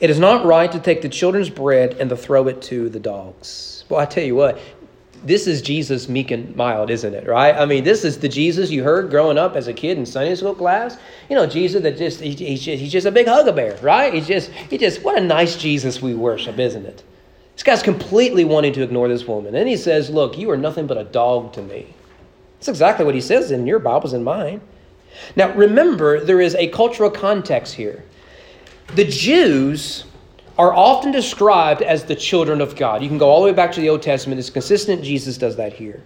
It 0.00 0.08
is 0.08 0.18
not 0.18 0.46
right 0.46 0.72
to 0.72 0.80
take 0.80 1.02
the 1.02 1.10
children's 1.10 1.50
bread 1.50 1.98
and 2.00 2.08
to 2.08 2.16
throw 2.16 2.48
it 2.48 2.62
to 2.62 2.88
the 2.88 3.00
dogs. 3.00 3.84
Well, 3.90 4.00
I 4.00 4.06
tell 4.06 4.24
you 4.24 4.34
what, 4.34 4.58
this 5.24 5.46
is 5.46 5.62
Jesus 5.62 6.08
meek 6.08 6.30
and 6.30 6.54
mild, 6.56 6.90
isn't 6.90 7.14
it? 7.14 7.26
Right? 7.26 7.54
I 7.54 7.64
mean, 7.64 7.84
this 7.84 8.04
is 8.04 8.18
the 8.18 8.28
Jesus 8.28 8.70
you 8.70 8.82
heard 8.82 9.10
growing 9.10 9.38
up 9.38 9.56
as 9.56 9.68
a 9.68 9.72
kid 9.72 9.98
in 9.98 10.06
Sunday 10.06 10.34
school 10.34 10.54
class. 10.54 10.98
You 11.28 11.36
know, 11.36 11.46
Jesus 11.46 11.82
that 11.82 11.96
just 11.96 12.20
he, 12.20 12.32
he's 12.32 12.62
just 12.62 12.80
he's 12.80 12.92
just 12.92 13.06
a 13.06 13.12
big 13.12 13.26
hug 13.26 13.54
bear, 13.54 13.78
right? 13.82 14.12
He's 14.12 14.26
just 14.26 14.50
he 14.50 14.78
just 14.78 15.02
what 15.02 15.18
a 15.18 15.20
nice 15.20 15.56
Jesus 15.56 16.02
we 16.02 16.14
worship, 16.14 16.58
isn't 16.58 16.86
it? 16.86 17.02
This 17.54 17.62
guy's 17.62 17.82
completely 17.82 18.44
wanting 18.44 18.72
to 18.74 18.82
ignore 18.82 19.08
this 19.08 19.26
woman, 19.26 19.54
and 19.54 19.68
he 19.68 19.76
says, 19.76 20.10
"Look, 20.10 20.38
you 20.38 20.50
are 20.50 20.56
nothing 20.56 20.86
but 20.86 20.98
a 20.98 21.04
dog 21.04 21.52
to 21.54 21.62
me." 21.62 21.94
That's 22.58 22.68
exactly 22.68 23.04
what 23.04 23.14
he 23.14 23.20
says 23.20 23.50
in 23.50 23.66
your 23.66 23.78
Bibles 23.78 24.12
and 24.12 24.24
mine. 24.24 24.60
Now, 25.36 25.52
remember, 25.52 26.24
there 26.24 26.40
is 26.40 26.54
a 26.54 26.68
cultural 26.68 27.10
context 27.10 27.74
here. 27.74 28.04
The 28.94 29.04
Jews 29.04 30.04
are 30.58 30.72
often 30.72 31.12
described 31.12 31.82
as 31.82 32.04
the 32.04 32.14
children 32.14 32.60
of 32.60 32.76
God. 32.76 33.02
You 33.02 33.08
can 33.08 33.18
go 33.18 33.28
all 33.28 33.40
the 33.40 33.46
way 33.46 33.52
back 33.52 33.72
to 33.72 33.80
the 33.80 33.88
Old 33.88 34.02
Testament. 34.02 34.38
It's 34.38 34.50
consistent. 34.50 35.02
Jesus 35.02 35.38
does 35.38 35.56
that 35.56 35.72
here. 35.72 36.02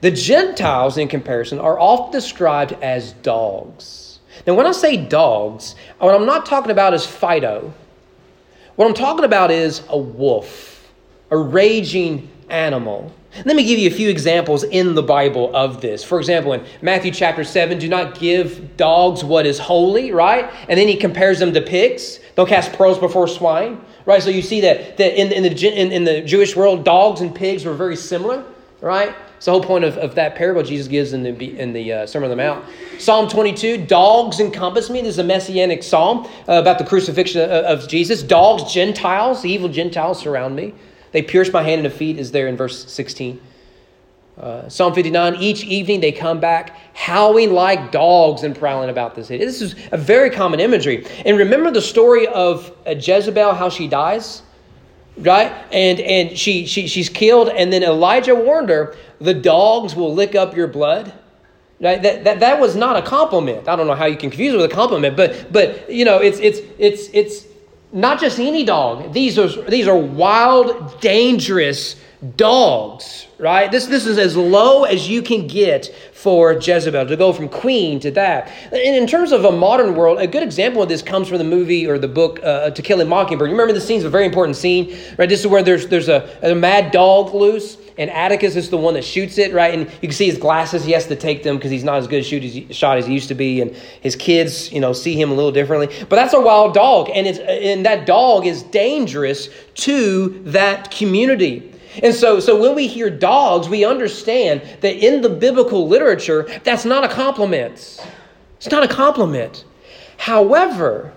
The 0.00 0.10
Gentiles, 0.10 0.96
in 0.96 1.08
comparison, 1.08 1.58
are 1.58 1.78
often 1.78 2.12
described 2.12 2.72
as 2.82 3.12
dogs. 3.14 4.20
Now, 4.46 4.54
when 4.54 4.66
I 4.66 4.72
say 4.72 4.96
dogs, 4.96 5.74
what 5.98 6.14
I'm 6.14 6.26
not 6.26 6.46
talking 6.46 6.70
about 6.70 6.94
is 6.94 7.04
Fido. 7.04 7.72
What 8.76 8.86
I'm 8.86 8.94
talking 8.94 9.24
about 9.24 9.50
is 9.50 9.82
a 9.88 9.98
wolf, 9.98 10.90
a 11.30 11.36
raging 11.36 12.30
animal. 12.48 13.12
Let 13.44 13.54
me 13.54 13.64
give 13.64 13.78
you 13.78 13.88
a 13.88 13.92
few 13.92 14.08
examples 14.08 14.64
in 14.64 14.94
the 14.94 15.02
Bible 15.02 15.54
of 15.54 15.80
this. 15.80 16.02
For 16.02 16.18
example, 16.18 16.52
in 16.52 16.64
Matthew 16.82 17.12
chapter 17.12 17.44
7, 17.44 17.78
do 17.78 17.88
not 17.88 18.18
give 18.18 18.76
dogs 18.76 19.22
what 19.22 19.46
is 19.46 19.58
holy, 19.58 20.10
right? 20.10 20.52
And 20.68 20.78
then 20.78 20.88
he 20.88 20.96
compares 20.96 21.38
them 21.38 21.54
to 21.54 21.62
pigs. 21.62 22.18
Don't 22.34 22.48
cast 22.48 22.72
pearls 22.72 22.98
before 22.98 23.28
swine, 23.28 23.80
right? 24.04 24.20
So 24.20 24.30
you 24.30 24.42
see 24.42 24.60
that, 24.62 24.96
that 24.96 25.18
in, 25.18 25.32
in, 25.32 25.44
the, 25.44 25.68
in, 25.68 25.92
in 25.92 26.04
the 26.04 26.22
Jewish 26.22 26.56
world, 26.56 26.84
dogs 26.84 27.20
and 27.20 27.32
pigs 27.32 27.64
were 27.64 27.74
very 27.74 27.96
similar, 27.96 28.44
right? 28.80 29.14
It's 29.36 29.46
the 29.46 29.52
whole 29.52 29.62
point 29.62 29.84
of, 29.84 29.96
of 29.96 30.16
that 30.16 30.34
parable 30.34 30.64
Jesus 30.64 30.88
gives 30.88 31.12
in 31.12 31.22
the, 31.22 31.58
in 31.58 31.72
the 31.72 31.92
uh, 31.92 32.06
Sermon 32.06 32.30
on 32.30 32.36
the 32.36 32.42
Mount. 32.42 32.64
Psalm 32.98 33.28
22, 33.28 33.86
dogs 33.86 34.40
encompass 34.40 34.90
me. 34.90 35.02
This 35.02 35.14
is 35.14 35.18
a 35.18 35.24
messianic 35.24 35.84
psalm 35.84 36.26
uh, 36.26 36.54
about 36.54 36.78
the 36.78 36.84
crucifixion 36.84 37.42
of, 37.42 37.50
of 37.50 37.88
Jesus. 37.88 38.24
Dogs, 38.24 38.70
Gentiles, 38.70 39.44
evil 39.44 39.68
Gentiles 39.68 40.20
surround 40.20 40.56
me. 40.56 40.74
They 41.12 41.22
pierced 41.22 41.52
my 41.52 41.62
hand 41.62 41.84
and 41.84 41.94
feet, 41.94 42.18
is 42.18 42.32
there 42.32 42.46
in 42.46 42.56
verse 42.56 42.90
16. 42.90 43.40
Uh, 44.40 44.68
Psalm 44.70 44.94
59, 44.94 45.36
each 45.36 45.64
evening 45.64 46.00
they 46.00 46.12
come 46.12 46.40
back 46.40 46.74
howling 46.94 47.52
like 47.52 47.92
dogs 47.92 48.42
and 48.42 48.56
prowling 48.56 48.88
about 48.88 49.14
the 49.14 49.22
city. 49.22 49.44
This 49.44 49.60
is 49.60 49.74
a 49.92 49.98
very 49.98 50.30
common 50.30 50.60
imagery. 50.60 51.06
And 51.26 51.36
remember 51.36 51.70
the 51.70 51.82
story 51.82 52.26
of 52.26 52.74
uh, 52.86 52.92
Jezebel, 52.92 53.54
how 53.54 53.68
she 53.68 53.86
dies? 53.86 54.42
Right? 55.18 55.52
And, 55.72 56.00
and 56.00 56.38
she, 56.38 56.64
she, 56.64 56.86
she's 56.86 57.10
killed, 57.10 57.50
and 57.50 57.70
then 57.70 57.82
Elijah 57.82 58.34
warned 58.34 58.70
her, 58.70 58.96
the 59.20 59.34
dogs 59.34 59.94
will 59.94 60.14
lick 60.14 60.34
up 60.34 60.56
your 60.56 60.68
blood. 60.68 61.12
Right? 61.78 62.02
That, 62.02 62.24
that, 62.24 62.40
that 62.40 62.60
was 62.60 62.76
not 62.76 62.96
a 62.96 63.02
compliment. 63.02 63.68
I 63.68 63.76
don't 63.76 63.86
know 63.86 63.94
how 63.94 64.06
you 64.06 64.16
can 64.16 64.30
confuse 64.30 64.54
it 64.54 64.56
with 64.56 64.70
a 64.70 64.74
compliment, 64.74 65.16
but, 65.16 65.52
but 65.52 65.90
you 65.90 66.06
know, 66.06 66.18
it's, 66.18 66.38
it's, 66.38 66.60
it's, 66.78 67.08
it's 67.12 67.46
not 67.92 68.20
just 68.20 68.38
any 68.38 68.64
dog. 68.64 69.12
These 69.12 69.38
are, 69.38 69.48
these 69.68 69.88
are 69.88 69.96
wild, 69.98 71.00
dangerous 71.00 71.96
dogs, 72.36 73.26
right? 73.38 73.70
This, 73.70 73.86
this 73.86 74.06
is 74.06 74.18
as 74.18 74.36
low 74.36 74.84
as 74.84 75.08
you 75.08 75.22
can 75.22 75.46
get 75.46 75.86
for 76.12 76.52
Jezebel 76.52 77.06
to 77.06 77.16
go 77.16 77.32
from 77.32 77.48
queen 77.48 77.98
to 78.00 78.10
that. 78.10 78.52
And 78.66 78.94
in 78.94 79.06
terms 79.06 79.32
of 79.32 79.44
a 79.46 79.52
modern 79.52 79.94
world, 79.94 80.18
a 80.18 80.26
good 80.26 80.42
example 80.42 80.82
of 80.82 80.88
this 80.88 81.00
comes 81.00 81.28
from 81.28 81.38
the 81.38 81.44
movie 81.44 81.86
or 81.86 81.98
the 81.98 82.08
book 82.08 82.38
uh, 82.42 82.70
To 82.70 82.82
Kill 82.82 83.00
a 83.00 83.06
Mockingbird. 83.06 83.48
You 83.48 83.54
remember 83.54 83.72
the 83.72 83.80
scene's 83.80 84.04
a 84.04 84.10
very 84.10 84.26
important 84.26 84.56
scene, 84.56 84.96
right? 85.16 85.28
This 85.28 85.40
is 85.40 85.46
where 85.46 85.62
there's, 85.62 85.86
there's 85.86 86.08
a, 86.08 86.28
a 86.42 86.54
mad 86.54 86.92
dog 86.92 87.32
loose 87.32 87.78
and 88.00 88.10
Atticus 88.10 88.56
is 88.56 88.70
the 88.70 88.78
one 88.78 88.94
that 88.94 89.04
shoots 89.04 89.36
it, 89.36 89.52
right? 89.52 89.74
And 89.74 89.82
you 90.00 90.08
can 90.08 90.12
see 90.12 90.24
his 90.24 90.38
glasses. 90.38 90.84
He 90.86 90.92
has 90.92 91.06
to 91.08 91.16
take 91.16 91.42
them 91.42 91.56
because 91.56 91.70
he's 91.70 91.84
not 91.84 91.98
as 91.98 92.08
good 92.08 92.20
a 92.20 92.22
shoot 92.22 92.42
as, 92.42 92.74
shot 92.74 92.96
as 92.96 93.06
he 93.06 93.12
used 93.12 93.28
to 93.28 93.34
be, 93.34 93.60
and 93.60 93.76
his 94.00 94.16
kids, 94.16 94.72
you 94.72 94.80
know, 94.80 94.94
see 94.94 95.20
him 95.20 95.30
a 95.30 95.34
little 95.34 95.52
differently. 95.52 95.94
But 96.08 96.16
that's 96.16 96.32
a 96.32 96.40
wild 96.40 96.72
dog, 96.72 97.10
and 97.12 97.26
it's 97.26 97.38
and 97.38 97.84
that 97.84 98.06
dog 98.06 98.46
is 98.46 98.62
dangerous 98.62 99.50
to 99.74 100.40
that 100.46 100.90
community. 100.90 101.70
And 102.02 102.14
so, 102.14 102.40
so 102.40 102.58
when 102.58 102.74
we 102.74 102.86
hear 102.86 103.10
dogs, 103.10 103.68
we 103.68 103.84
understand 103.84 104.62
that 104.80 104.96
in 104.96 105.20
the 105.20 105.28
biblical 105.28 105.86
literature, 105.86 106.48
that's 106.64 106.86
not 106.86 107.04
a 107.04 107.08
compliment. 107.08 108.02
It's 108.56 108.70
not 108.70 108.82
a 108.82 108.88
compliment. 108.88 109.64
However, 110.16 111.12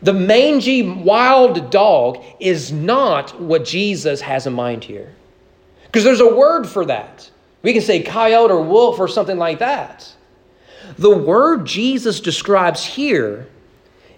the 0.00 0.12
mangy 0.12 0.88
wild 0.88 1.72
dog 1.72 2.22
is 2.38 2.70
not 2.70 3.40
what 3.40 3.64
Jesus 3.64 4.20
has 4.20 4.46
in 4.46 4.52
mind 4.52 4.84
here. 4.84 5.16
Because 5.88 6.04
there's 6.04 6.20
a 6.20 6.34
word 6.34 6.66
for 6.66 6.84
that. 6.84 7.30
We 7.62 7.72
can 7.72 7.82
say 7.82 8.02
coyote 8.02 8.50
or 8.50 8.62
wolf 8.62 8.98
or 9.00 9.08
something 9.08 9.38
like 9.38 9.58
that. 9.58 10.12
The 10.96 11.16
word 11.16 11.66
Jesus 11.66 12.20
describes 12.20 12.84
here 12.84 13.48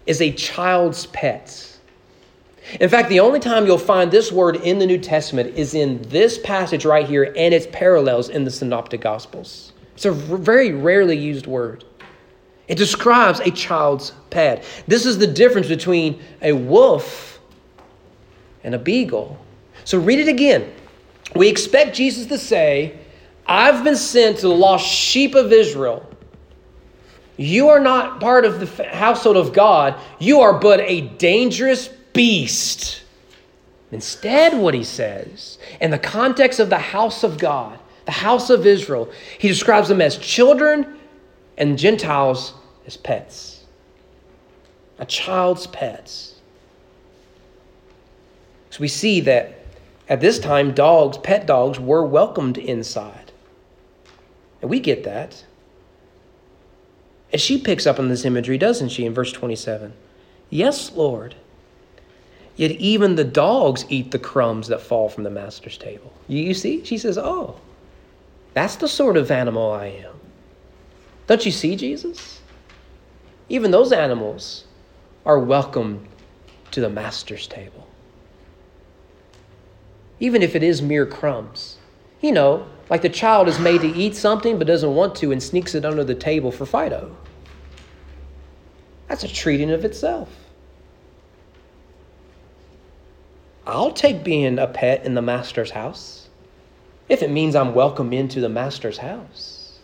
is 0.07 0.21
a 0.21 0.33
child's 0.33 1.07
pet. 1.07 1.67
In 2.81 2.89
fact, 2.89 3.09
the 3.09 3.21
only 3.21 3.41
time 3.41 3.67
you'll 3.67 3.79
find 3.79 4.11
this 4.11 4.31
word 4.31 4.57
in 4.57 4.79
the 4.79 4.87
New 4.87 4.99
Testament 4.99 5.57
is 5.57 5.75
in 5.75 6.03
this 6.03 6.39
passage 6.39 6.85
right 6.85 7.07
here 7.07 7.33
and 7.37 7.53
its 7.53 7.67
parallels 7.73 8.29
in 8.29 8.45
the 8.45 8.51
Synoptic 8.51 9.01
Gospels. 9.01 9.73
It's 9.95 10.05
a 10.05 10.13
very 10.13 10.73
rarely 10.73 11.17
used 11.17 11.47
word. 11.47 11.85
It 12.69 12.79
describes 12.79 13.41
a 13.41 13.51
child's 13.51 14.13
pet. 14.31 14.65
This 14.87 15.05
is 15.05 15.19
the 15.19 15.27
difference 15.27 15.67
between 15.67 16.23
a 16.43 16.53
wolf 16.53 17.41
and 18.63 18.75
a 18.75 18.79
beagle. 18.79 19.39
So 19.85 19.99
read 19.99 20.21
it 20.21 20.29
again. 20.29 20.73
We 21.35 21.49
expect 21.49 21.97
Jesus 21.97 22.27
to 22.27 22.39
say, 22.39 22.99
I've 23.47 23.85
been 23.85 23.97
sent 23.97 24.39
to 24.39 24.49
the 24.49 24.55
lost 24.55 24.87
sheep 24.87 25.35
of 25.35 25.53
Israel. 25.53 26.09
You 27.37 27.69
are 27.69 27.81
not 27.81 28.21
part 28.21 28.45
of 28.45 28.61
the 28.61 28.85
household 28.85 29.37
of 29.37 29.53
God. 29.53 29.95
You 30.19 30.41
are 30.41 30.59
but 30.59 30.81
a 30.81 31.01
dangerous 31.01 31.89
beast. 32.13 33.03
Instead, 33.93 34.57
what 34.57 34.75
he 34.75 34.85
says, 34.85 35.59
in 35.81 35.91
the 35.91 35.99
context 35.99 36.61
of 36.61 36.71
the 36.71 36.79
house 36.79 37.25
of 37.25 37.39
God, 37.39 37.79
the 38.05 38.13
house 38.13 38.51
of 38.51 38.67
Israel, 38.67 39.11
he 39.39 39.49
describes 39.49 39.89
them 39.89 40.01
as 40.01 40.17
children 40.17 40.99
and 41.59 41.79
Gentiles 41.79 42.55
as 42.87 42.97
pets. 42.97 43.65
A 44.99 45.07
child's 45.07 45.67
pets. 45.67 46.35
So 48.71 48.81
we 48.81 48.89
see 48.89 49.21
that 49.23 49.60
at 50.11 50.21
this 50.21 50.41
time, 50.41 50.75
dogs, 50.75 51.17
pet 51.19 51.47
dogs, 51.47 51.79
were 51.79 52.05
welcomed 52.05 52.59
inside. 52.59 53.31
And 54.61 54.69
we 54.69 54.81
get 54.81 55.05
that. 55.05 55.45
And 57.33 57.41
she 57.41 57.59
picks 57.59 57.87
up 57.87 58.01
on 58.01 58.09
this 58.09 58.25
imagery, 58.25 58.59
doesn't 58.59 58.89
she, 58.89 59.07
in 59.07 59.15
verse 59.15 59.31
27? 59.31 59.93
Yes, 60.51 60.91
Lord. 60.93 61.37
Yet 62.57 62.73
even 62.73 63.15
the 63.15 63.25
dogs 63.25 63.85
eat 63.89 64.11
the 64.11 64.19
crumbs 64.19 64.67
that 64.67 64.81
fall 64.81 65.09
from 65.09 65.23
the 65.23 65.31
master's 65.31 65.79
table. 65.79 66.13
You, 66.27 66.55
see? 66.55 66.85
She 66.85 66.99
says, 66.99 67.17
Oh, 67.17 67.61
that's 68.53 68.77
the 68.77 68.89
sort 68.89 69.17
of 69.17 69.31
animal 69.31 69.71
I 69.71 69.87
am. 69.87 70.15
Don't 71.29 71.47
you 71.47 71.53
see, 71.53 71.77
Jesus? 71.77 72.41
Even 73.49 73.71
those 73.71 73.93
animals 73.93 74.65
are 75.25 75.39
welcome 75.39 76.05
to 76.73 76.81
the 76.81 76.91
master's 76.91 77.47
table. 77.47 77.87
Even 80.21 80.43
if 80.43 80.55
it 80.55 80.63
is 80.63 80.81
mere 80.81 81.07
crumbs. 81.07 81.79
You 82.21 82.33
know, 82.33 82.67
like 82.89 83.03
the 83.03 83.09
child 83.09 83.49
is 83.49 83.59
made 83.59 83.81
to 83.81 83.89
eat 83.89 84.15
something 84.15 84.59
but 84.59 84.67
doesn't 84.67 84.95
want 84.95 85.15
to 85.17 85.33
and 85.33 85.43
sneaks 85.43 85.75
it 85.75 85.85
under 85.85 86.05
the 86.05 86.15
table 86.15 86.53
for 86.53 86.67
Fido. 86.67 87.17
That's 89.09 89.25
a 89.25 89.29
treating 89.29 89.71
of 89.71 89.85
itself. 89.85 90.29
I'll 93.67 93.93
take 93.93 94.23
being 94.23 94.59
a 94.59 94.67
pet 94.67 95.05
in 95.05 95.15
the 95.15 95.23
master's 95.23 95.71
house 95.71 96.29
if 97.09 97.23
it 97.23 97.31
means 97.31 97.57
I'm 97.57 97.75
welcome 97.75 98.13
into 98.13 98.41
the 98.41 98.49
master's 98.49 98.99
house. 98.99 99.79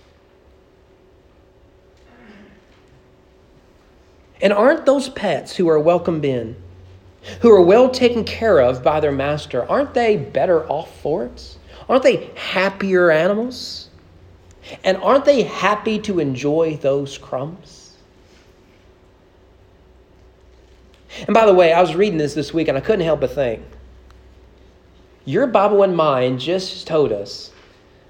And 4.41 4.53
aren't 4.53 4.87
those 4.87 5.09
pets 5.09 5.57
who 5.57 5.69
are 5.69 5.79
welcomed 5.79 6.25
in, 6.25 6.57
who 7.41 7.51
are 7.51 7.63
well 7.63 7.89
taken 7.91 8.25
care 8.25 8.59
of 8.61 8.83
by 8.83 9.01
their 9.01 9.13
master, 9.13 9.69
aren't 9.71 9.95
they 9.95 10.17
better 10.17 10.69
off 10.69 11.01
for 11.01 11.25
it? 11.25 11.59
Aren't 11.89 12.03
they 12.03 12.31
happier 12.35 13.11
animals? 13.11 13.89
And 14.83 14.97
aren't 14.99 15.25
they 15.25 15.43
happy 15.43 15.99
to 16.01 16.19
enjoy 16.19 16.77
those 16.77 17.19
crumbs? 17.19 17.97
And 21.27 21.33
by 21.33 21.47
the 21.47 21.55
way, 21.55 21.73
I 21.73 21.81
was 21.81 21.95
reading 21.95 22.19
this 22.19 22.35
this 22.35 22.53
week 22.53 22.69
and 22.69 22.77
I 22.77 22.81
couldn't 22.81 23.05
help 23.05 23.21
but 23.21 23.33
think 23.33 23.63
your 25.27 25.47
Bible 25.49 25.83
and 25.83 25.95
mine 25.95 26.39
just 26.39 26.87
told 26.87 27.13
us 27.13 27.51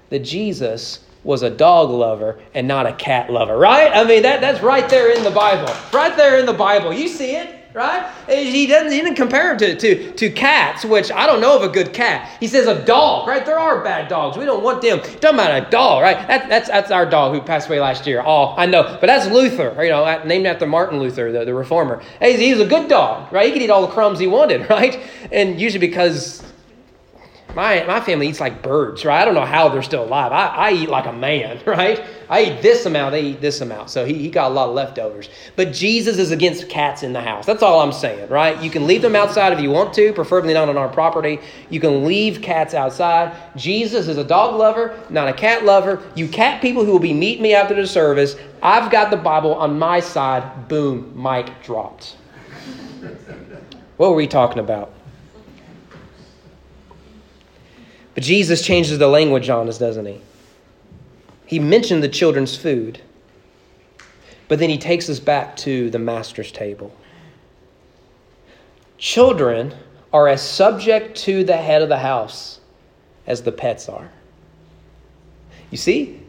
that 0.09 0.19
Jesus 0.19 0.99
was 1.23 1.41
a 1.41 1.49
dog 1.49 1.89
lover 1.89 2.39
and 2.53 2.67
not 2.67 2.85
a 2.85 2.93
cat 2.93 3.29
lover, 3.29 3.57
right? 3.57 3.91
I 3.91 4.05
mean, 4.05 4.21
that, 4.21 4.39
that's 4.39 4.61
right 4.61 4.87
there 4.87 5.11
in 5.11 5.23
the 5.23 5.31
Bible. 5.31 5.73
Right 5.91 6.15
there 6.15 6.39
in 6.39 6.45
the 6.45 6.53
Bible. 6.53 6.93
You 6.93 7.07
see 7.07 7.35
it, 7.35 7.56
right? 7.77 8.11
He 8.27 8.65
doesn't 8.65 8.89
didn't 8.89 9.15
compare 9.15 9.51
him 9.51 9.57
to, 9.59 9.75
to, 9.77 10.11
to 10.13 10.29
cats, 10.31 10.83
which 10.83 11.11
I 11.11 11.27
don't 11.27 11.39
know 11.39 11.55
of 11.55 11.61
a 11.61 11.69
good 11.69 11.93
cat. 11.93 12.35
He 12.39 12.47
says 12.47 12.65
a 12.67 12.83
dog, 12.83 13.27
right? 13.27 13.45
There 13.45 13.59
are 13.59 13.83
bad 13.83 14.09
dogs. 14.09 14.35
We 14.35 14.45
don't 14.45 14.63
want 14.63 14.81
them. 14.81 14.99
Talking 14.99 15.35
about 15.35 15.67
a 15.67 15.69
dog, 15.69 16.01
right? 16.01 16.27
That, 16.27 16.49
that's, 16.49 16.67
that's 16.67 16.89
our 16.89 17.05
dog 17.05 17.35
who 17.35 17.41
passed 17.41 17.69
away 17.69 17.79
last 17.79 18.07
year. 18.07 18.23
Oh, 18.25 18.55
I 18.57 18.65
know. 18.65 18.97
But 18.99 19.05
that's 19.05 19.27
Luther, 19.27 19.75
you 19.83 19.91
know, 19.91 20.23
named 20.23 20.47
after 20.47 20.65
Martin 20.65 20.99
Luther, 20.99 21.31
the, 21.31 21.45
the 21.45 21.53
reformer. 21.53 22.01
Hey, 22.19 22.35
he's 22.35 22.59
a 22.59 22.65
good 22.65 22.89
dog, 22.89 23.31
right? 23.31 23.45
He 23.45 23.53
could 23.53 23.61
eat 23.61 23.69
all 23.69 23.85
the 23.85 23.93
crumbs 23.93 24.17
he 24.17 24.27
wanted, 24.27 24.67
right? 24.69 24.99
And 25.31 25.61
usually 25.61 25.85
because 25.87 26.43
my, 27.57 27.83
my 27.85 27.99
family 27.99 28.27
eats 28.27 28.39
like 28.39 28.61
birds, 28.61 29.03
right? 29.03 29.19
I 29.19 29.25
don't 29.25 29.33
know 29.33 29.43
how 29.43 29.67
they're 29.67 29.81
still 29.81 30.03
alive. 30.03 30.31
I, 30.31 30.45
I 30.45 30.71
eat 30.73 30.89
like 30.89 31.07
a 31.07 31.11
man, 31.11 31.59
right? 31.65 32.03
I 32.29 32.43
eat 32.43 32.61
this 32.61 32.85
amount, 32.85 33.13
they 33.13 33.23
eat 33.23 33.41
this 33.41 33.61
amount. 33.61 33.89
So 33.89 34.05
he, 34.05 34.13
he 34.13 34.29
got 34.29 34.51
a 34.51 34.53
lot 34.53 34.69
of 34.69 34.75
leftovers. 34.75 35.27
But 35.55 35.73
Jesus 35.73 36.19
is 36.19 36.29
against 36.29 36.69
cats 36.69 37.01
in 37.01 37.13
the 37.13 37.21
house. 37.21 37.47
That's 37.47 37.63
all 37.63 37.79
I'm 37.79 37.91
saying, 37.91 38.29
right? 38.29 38.61
You 38.61 38.69
can 38.69 38.85
leave 38.85 39.01
them 39.01 39.15
outside 39.15 39.53
if 39.53 39.59
you 39.59 39.71
want 39.71 39.91
to, 39.95 40.13
preferably 40.13 40.53
not 40.53 40.69
on 40.69 40.77
our 40.77 40.87
property. 40.87 41.39
You 41.71 41.79
can 41.79 42.05
leave 42.05 42.43
cats 42.43 42.75
outside. 42.75 43.35
Jesus 43.55 44.07
is 44.07 44.17
a 44.17 44.23
dog 44.23 44.53
lover, 44.53 44.95
not 45.09 45.27
a 45.27 45.33
cat 45.33 45.65
lover. 45.65 46.03
You 46.13 46.27
cat 46.27 46.61
people 46.61 46.85
who 46.85 46.91
will 46.91 46.99
be 46.99 47.13
meeting 47.13 47.41
me 47.41 47.55
after 47.55 47.73
the 47.73 47.87
service, 47.87 48.35
I've 48.61 48.91
got 48.91 49.09
the 49.09 49.17
Bible 49.17 49.55
on 49.55 49.79
my 49.79 49.99
side. 49.99 50.67
Boom, 50.67 51.11
mic 51.19 51.63
dropped. 51.63 52.17
What 53.95 54.11
were 54.11 54.15
we 54.15 54.27
talking 54.27 54.59
about? 54.59 54.93
But 58.17 58.23
Jesus 58.23 58.63
changes 58.63 58.97
the 58.97 59.07
language 59.07 59.47
on 59.47 59.69
us, 59.69 59.77
doesn't 59.77 60.07
he? 60.07 60.19
He 61.45 61.59
mentioned 61.59 62.01
the 62.01 62.09
children's 62.09 62.57
food, 62.57 62.99
but 64.47 64.57
then 64.57 64.71
he 64.71 64.79
takes 64.79 65.07
us 65.07 65.19
back 65.19 65.55
to 65.57 65.91
the 65.91 65.99
master's 65.99 66.51
table. 66.51 66.91
Children 68.97 69.75
are 70.11 70.27
as 70.27 70.41
subject 70.41 71.15
to 71.17 71.43
the 71.43 71.57
head 71.57 71.83
of 71.83 71.89
the 71.89 71.99
house 71.99 72.59
as 73.27 73.43
the 73.43 73.51
pets 73.51 73.87
are. 73.87 74.09
You 75.69 75.77
see? 75.77 76.19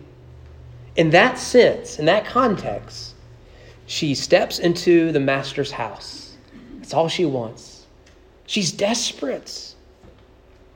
In 0.96 1.08
that 1.08 1.38
sense, 1.38 1.98
in 1.98 2.04
that 2.04 2.26
context, 2.26 3.14
she 3.86 4.14
steps 4.14 4.58
into 4.58 5.10
the 5.10 5.20
master's 5.20 5.70
house. 5.70 6.36
That's 6.80 6.92
all 6.92 7.08
she 7.08 7.24
wants. 7.24 7.86
She's 8.44 8.72
desperate. 8.72 9.67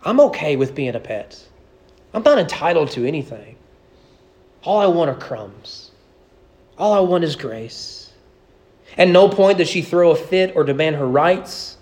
I'm 0.04 0.20
okay 0.20 0.56
with 0.56 0.74
being 0.74 0.94
a 0.94 1.00
pet. 1.00 1.42
I'm 2.12 2.22
not 2.22 2.38
entitled 2.38 2.90
to 2.92 3.06
anything. 3.06 3.56
All 4.64 4.78
I 4.78 4.86
want 4.86 5.10
are 5.10 5.14
crumbs. 5.14 5.90
All 6.78 6.92
I 6.92 7.00
want 7.00 7.24
is 7.24 7.36
grace. 7.36 8.12
At 8.98 9.08
no 9.08 9.28
point 9.28 9.58
does 9.58 9.68
she 9.68 9.82
throw 9.82 10.10
a 10.10 10.16
fit 10.16 10.54
or 10.54 10.64
demand 10.64 10.96
her 10.96 11.06
rights. 11.06 11.76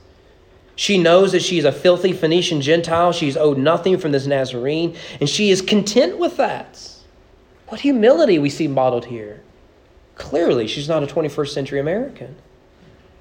She 0.76 0.96
knows 0.96 1.32
that 1.32 1.42
she 1.42 1.58
is 1.58 1.64
a 1.64 1.72
filthy 1.72 2.12
Phoenician 2.12 2.60
Gentile. 2.60 3.12
She's 3.12 3.36
owed 3.36 3.58
nothing 3.58 3.98
from 3.98 4.12
this 4.12 4.26
Nazarene, 4.26 4.96
and 5.20 5.28
she 5.28 5.50
is 5.50 5.60
content 5.60 6.18
with 6.18 6.36
that. 6.36 6.88
What 7.68 7.80
humility 7.80 8.38
we 8.38 8.50
see 8.50 8.66
modeled 8.66 9.06
here. 9.06 9.42
Clearly, 10.14 10.66
she's 10.66 10.88
not 10.88 11.02
a 11.02 11.06
21st 11.06 11.48
century 11.48 11.80
American. 11.80 12.36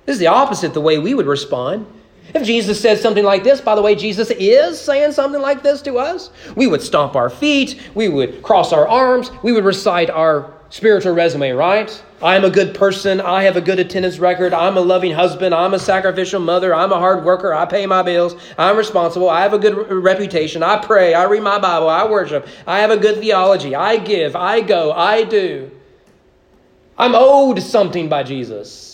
This 0.06 0.16
is 0.16 0.20
the 0.20 0.28
opposite 0.28 0.74
the 0.74 0.82
way 0.82 0.98
we 0.98 1.14
would 1.14 1.28
respond. 1.28 1.86
If 2.34 2.44
Jesus 2.44 2.80
says 2.80 3.02
something 3.02 3.24
like 3.24 3.44
this, 3.44 3.60
by 3.60 3.76
the 3.76 3.82
way, 3.82 3.96
Jesus 3.96 4.30
is 4.32 4.80
saying 4.80 5.14
something 5.14 5.42
like 5.42 5.64
this 5.64 5.82
to 5.84 5.98
us, 5.98 6.30
we 6.56 6.68
would 6.68 6.82
stomp 6.82 7.16
our 7.16 7.30
feet, 7.30 7.82
we 7.96 8.08
would 8.08 8.44
cross 8.44 8.72
our 8.72 8.88
arms, 8.88 9.32
we 9.42 9.52
would 9.52 9.66
recite 9.66 10.10
our 10.10 10.54
spiritual 10.70 11.14
resume, 11.14 11.52
right? 11.52 12.04
I 12.22 12.36
am 12.36 12.44
a 12.44 12.50
good 12.50 12.76
person, 12.76 13.20
I 13.22 13.44
have 13.44 13.56
a 13.56 13.62
good 13.62 13.80
attendance 13.80 14.20
record, 14.20 14.54
I'm 14.54 14.78
a 14.78 14.82
loving 14.82 15.14
husband, 15.14 15.56
I'm 15.56 15.74
a 15.74 15.80
sacrificial 15.80 16.40
mother, 16.40 16.76
I'm 16.76 16.92
a 16.92 17.00
hard 17.00 17.24
worker, 17.24 17.54
I 17.54 17.66
pay 17.66 17.86
my 17.88 18.04
bills, 18.04 18.36
I'm 18.58 18.78
responsible, 18.78 19.30
I 19.30 19.42
have 19.42 19.54
a 19.54 19.60
good 19.60 19.92
reputation, 19.92 20.62
I 20.62 20.78
pray, 20.78 21.14
I 21.14 21.24
read 21.24 21.42
my 21.42 21.58
Bible, 21.58 21.90
I 21.90 22.08
worship, 22.08 22.48
I 22.68 22.80
have 22.80 22.92
a 22.92 22.98
good 22.98 23.20
theology, 23.20 23.74
I 23.74 23.98
give, 23.98 24.36
I 24.36 24.62
go, 24.62 24.92
I 24.92 25.24
do. 25.24 25.72
I'm 26.98 27.16
owed 27.16 27.62
something 27.64 28.10
by 28.10 28.24
Jesus. 28.24 28.89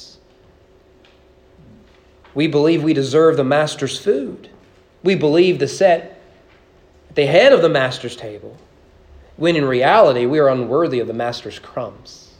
We 2.35 2.47
believe 2.47 2.83
we 2.83 2.93
deserve 2.93 3.37
the 3.37 3.43
master's 3.43 3.97
food. 3.97 4.49
We 5.03 5.15
believe 5.15 5.59
to 5.59 5.67
set 5.67 6.21
at 7.09 7.15
the 7.15 7.25
head 7.25 7.53
of 7.53 7.61
the 7.61 7.69
master's 7.69 8.15
table, 8.15 8.57
when 9.37 9.55
in 9.55 9.65
reality 9.65 10.25
we 10.25 10.39
are 10.39 10.49
unworthy 10.49 10.99
of 10.99 11.07
the 11.07 11.13
master's 11.13 11.57
crumbs. 11.57 12.33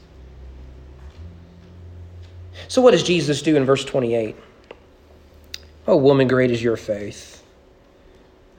So, 2.68 2.82
what 2.82 2.92
does 2.92 3.04
Jesus 3.04 3.42
do 3.42 3.56
in 3.56 3.66
verse 3.66 3.86
28? 3.86 4.36
Oh, 5.88 5.98
woman, 5.98 6.28
great 6.28 6.52
is 6.52 6.62
your 6.62 6.78
faith. 6.78 7.44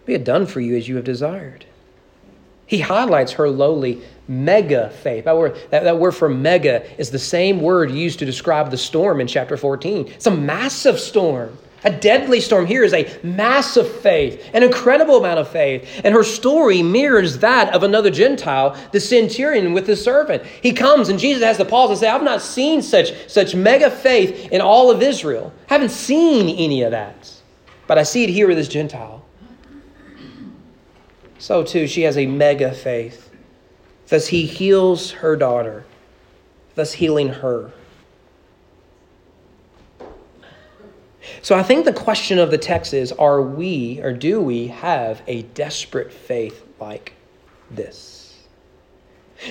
Be 0.07 0.15
it 0.15 0.25
done 0.25 0.47
for 0.47 0.61
you 0.61 0.77
as 0.77 0.89
you 0.89 0.97
have 0.97 1.05
desired. 1.05 1.67
He 2.67 2.81
highlights 2.81 3.33
her 3.33 3.51
lowly 3.51 4.03
mega 4.29 4.91
faith. 4.91 5.25
That 5.25 5.37
word, 5.37 5.57
that, 5.71 5.85
that 5.85 5.99
word 5.99 6.13
for 6.13 6.29
mega 6.29 6.85
is 6.99 7.11
the 7.11 7.19
same 7.19 7.61
word 7.61 7.91
used 7.91 8.19
to 8.19 8.25
describe 8.25 8.71
the 8.71 8.77
storm 8.77 9.21
in 9.21 9.27
chapter 9.27 9.57
14. 9.57 10.09
It's 10.09 10.27
a 10.27 10.31
massive 10.31 10.99
storm. 10.99 11.57
A 11.85 11.91
deadly 11.91 12.41
storm 12.41 12.67
here 12.67 12.83
is 12.83 12.93
a 12.93 13.09
massive 13.23 13.89
faith, 14.01 14.51
an 14.53 14.65
incredible 14.65 15.19
amount 15.19 15.39
of 15.39 15.49
faith. 15.49 16.01
And 16.03 16.13
her 16.13 16.25
story 16.25 16.83
mirrors 16.83 17.39
that 17.39 17.73
of 17.73 17.85
another 17.85 18.11
Gentile, 18.11 18.77
the 18.91 18.99
centurion 18.99 19.73
with 19.73 19.87
his 19.87 20.03
servant. 20.03 20.43
He 20.63 20.73
comes 20.73 21.09
and 21.09 21.19
Jesus 21.19 21.45
has 21.45 21.59
to 21.59 21.65
pause 21.65 21.91
and 21.91 21.99
say, 21.99 22.09
I've 22.09 22.25
not 22.25 22.43
seen 22.43 22.83
such, 22.83 23.13
such 23.31 23.55
mega 23.55 23.89
faith 23.89 24.51
in 24.51 24.61
all 24.61 24.91
of 24.91 25.01
Israel. 25.01 25.53
I 25.71 25.75
haven't 25.75 25.91
seen 25.91 26.49
any 26.57 26.83
of 26.83 26.91
that. 26.91 27.31
But 27.87 27.99
I 27.99 28.03
see 28.03 28.25
it 28.25 28.31
here 28.31 28.49
with 28.49 28.57
this 28.57 28.69
Gentile. 28.69 29.25
So 31.39 31.63
too, 31.63 31.87
she 31.87 32.03
has 32.03 32.19
a 32.19 32.27
mega 32.27 32.73
faith. 32.73 33.26
Thus, 34.09 34.29
he 34.29 34.47
heals 34.47 35.11
her 35.13 35.37
daughter, 35.37 35.85
thus, 36.75 36.93
healing 36.93 37.29
her. 37.29 37.73
So, 41.43 41.57
I 41.57 41.63
think 41.63 41.85
the 41.85 41.93
question 41.93 42.39
of 42.39 42.51
the 42.51 42.59
text 42.59 42.95
is 42.95 43.13
are 43.13 43.43
we 43.43 44.01
or 44.01 44.13
do 44.13 44.41
we 44.41 44.69
have 44.69 45.23
a 45.27 45.43
desperate 45.43 46.13
faith 46.13 46.65
like 46.79 47.15
this? 47.71 48.17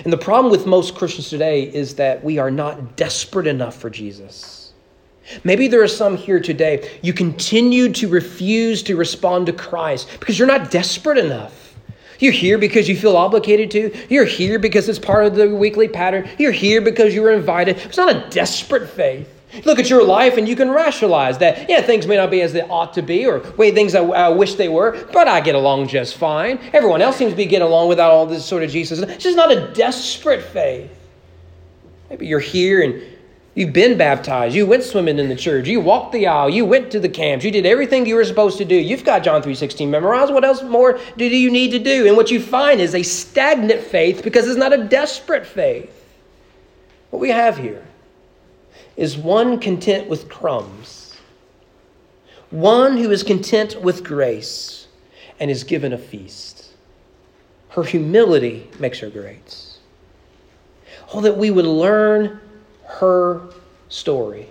And 0.03 0.11
the 0.11 0.17
problem 0.17 0.51
with 0.51 0.65
most 0.65 0.95
Christians 0.95 1.29
today 1.29 1.63
is 1.63 1.95
that 1.95 2.23
we 2.23 2.37
are 2.37 2.51
not 2.51 2.95
desperate 2.95 3.47
enough 3.47 3.75
for 3.75 3.89
Jesus. 3.89 4.73
Maybe 5.43 5.67
there 5.67 5.81
are 5.81 5.87
some 5.87 6.17
here 6.17 6.39
today, 6.39 6.99
you 7.01 7.13
continue 7.13 7.91
to 7.93 8.07
refuse 8.07 8.83
to 8.83 8.95
respond 8.95 9.47
to 9.47 9.53
Christ 9.53 10.09
because 10.19 10.37
you're 10.37 10.47
not 10.47 10.69
desperate 10.71 11.17
enough. 11.17 11.64
You're 12.19 12.33
here 12.33 12.57
because 12.57 12.87
you 12.87 12.95
feel 12.95 13.17
obligated 13.17 13.71
to. 13.71 13.95
You're 14.09 14.25
here 14.25 14.59
because 14.59 14.87
it's 14.89 14.99
part 14.99 15.25
of 15.25 15.35
the 15.35 15.53
weekly 15.53 15.87
pattern. 15.87 16.29
You're 16.37 16.51
here 16.51 16.81
because 16.81 17.13
you 17.13 17.21
were 17.21 17.31
invited. 17.31 17.77
It's 17.77 17.97
not 17.97 18.15
a 18.15 18.29
desperate 18.29 18.89
faith. 18.89 19.29
Look 19.63 19.79
at 19.79 19.89
your 19.89 20.03
life 20.03 20.37
and 20.37 20.49
you 20.49 20.55
can 20.55 20.69
rationalize 20.69 21.37
that, 21.37 21.69
yeah, 21.69 21.81
things 21.81 22.07
may 22.07 22.17
not 22.17 22.29
be 22.29 22.41
as 22.41 22.51
they 22.51 22.63
ought 22.63 22.93
to 22.95 23.01
be 23.01 23.25
or 23.25 23.39
way 23.53 23.71
things 23.71 23.95
I, 23.95 24.03
I 24.03 24.29
wish 24.29 24.55
they 24.55 24.67
were, 24.67 25.07
but 25.13 25.27
I 25.27 25.39
get 25.39 25.55
along 25.55 25.87
just 25.87 26.17
fine. 26.17 26.59
Everyone 26.73 27.01
else 27.01 27.15
seems 27.15 27.31
to 27.31 27.37
be 27.37 27.45
getting 27.45 27.67
along 27.67 27.87
without 27.87 28.11
all 28.11 28.25
this 28.25 28.45
sort 28.45 28.63
of 28.63 28.69
Jesus. 28.69 28.99
It's 28.99 29.23
just 29.23 29.37
not 29.37 29.51
a 29.51 29.71
desperate 29.73 30.43
faith. 30.43 30.91
Maybe 32.09 32.27
you're 32.27 32.39
here 32.39 32.83
and 32.83 33.01
You've 33.55 33.71
been 33.71 33.97
baptized. 33.97 34.53
You 34.53 34.65
went 34.65 34.83
swimming 34.83 35.17
in 35.17 35.29
the 35.29 35.35
church. 35.35 35.65
You 35.69 35.79
walked 35.79 36.11
the 36.11 36.27
aisle. 36.27 36.49
You 36.49 36.65
went 36.65 36.91
to 36.91 36.99
the 36.99 37.07
camps. 37.07 37.45
You 37.45 37.51
did 37.51 37.65
everything 37.65 38.05
you 38.05 38.15
were 38.15 38.25
supposed 38.25 38.57
to 38.57 38.65
do. 38.65 38.75
You've 38.75 39.05
got 39.05 39.23
John 39.23 39.41
3.16 39.41 39.87
memorized. 39.87 40.33
What 40.33 40.43
else 40.43 40.61
more 40.61 40.99
do 41.15 41.25
you 41.25 41.49
need 41.49 41.71
to 41.71 41.79
do? 41.79 42.05
And 42.05 42.17
what 42.17 42.29
you 42.29 42.41
find 42.41 42.81
is 42.81 42.93
a 42.93 43.01
stagnant 43.01 43.81
faith 43.81 44.23
because 44.23 44.45
it's 44.45 44.57
not 44.57 44.73
a 44.73 44.83
desperate 44.83 45.45
faith. 45.45 45.89
What 47.11 47.21
we 47.21 47.29
have 47.29 47.57
here 47.57 47.85
is 48.97 49.17
one 49.17 49.57
content 49.57 50.09
with 50.09 50.27
crumbs, 50.27 51.15
one 52.49 52.97
who 52.97 53.09
is 53.09 53.23
content 53.23 53.81
with 53.81 54.03
grace 54.03 54.87
and 55.39 55.49
is 55.49 55.63
given 55.63 55.93
a 55.93 55.97
feast. 55.97 56.71
Her 57.69 57.83
humility 57.83 58.69
makes 58.79 58.99
her 58.99 59.09
great. 59.09 59.77
Oh, 61.13 61.21
that 61.21 61.37
we 61.37 61.51
would 61.51 61.65
learn 61.65 62.41
her 62.85 63.41
story. 63.89 64.47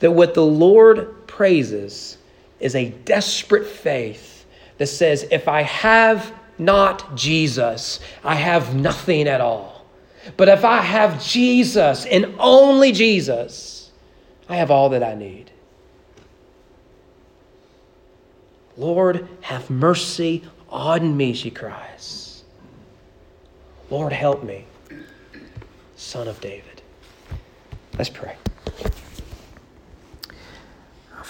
That 0.00 0.12
what 0.12 0.34
the 0.34 0.44
Lord 0.44 1.26
praises 1.26 2.18
is 2.60 2.74
a 2.74 2.90
desperate 2.90 3.66
faith 3.66 4.46
that 4.78 4.86
says, 4.86 5.26
if 5.30 5.48
I 5.48 5.62
have 5.62 6.32
not 6.58 7.16
Jesus, 7.16 8.00
I 8.24 8.34
have 8.34 8.74
nothing 8.74 9.28
at 9.28 9.40
all. 9.40 9.84
But 10.36 10.48
if 10.48 10.64
I 10.64 10.80
have 10.80 11.22
Jesus 11.22 12.06
and 12.06 12.34
only 12.38 12.92
Jesus, 12.92 13.90
I 14.48 14.56
have 14.56 14.70
all 14.70 14.88
that 14.90 15.02
I 15.02 15.14
need. 15.14 15.50
Lord, 18.76 19.28
have 19.42 19.70
mercy 19.70 20.42
on 20.68 21.16
me, 21.16 21.32
she 21.32 21.50
cries. 21.50 22.44
Lord, 23.88 24.12
help 24.12 24.42
me, 24.42 24.66
son 25.96 26.28
of 26.28 26.40
David. 26.40 26.65
Let's 27.98 28.10
pray. 28.10 28.36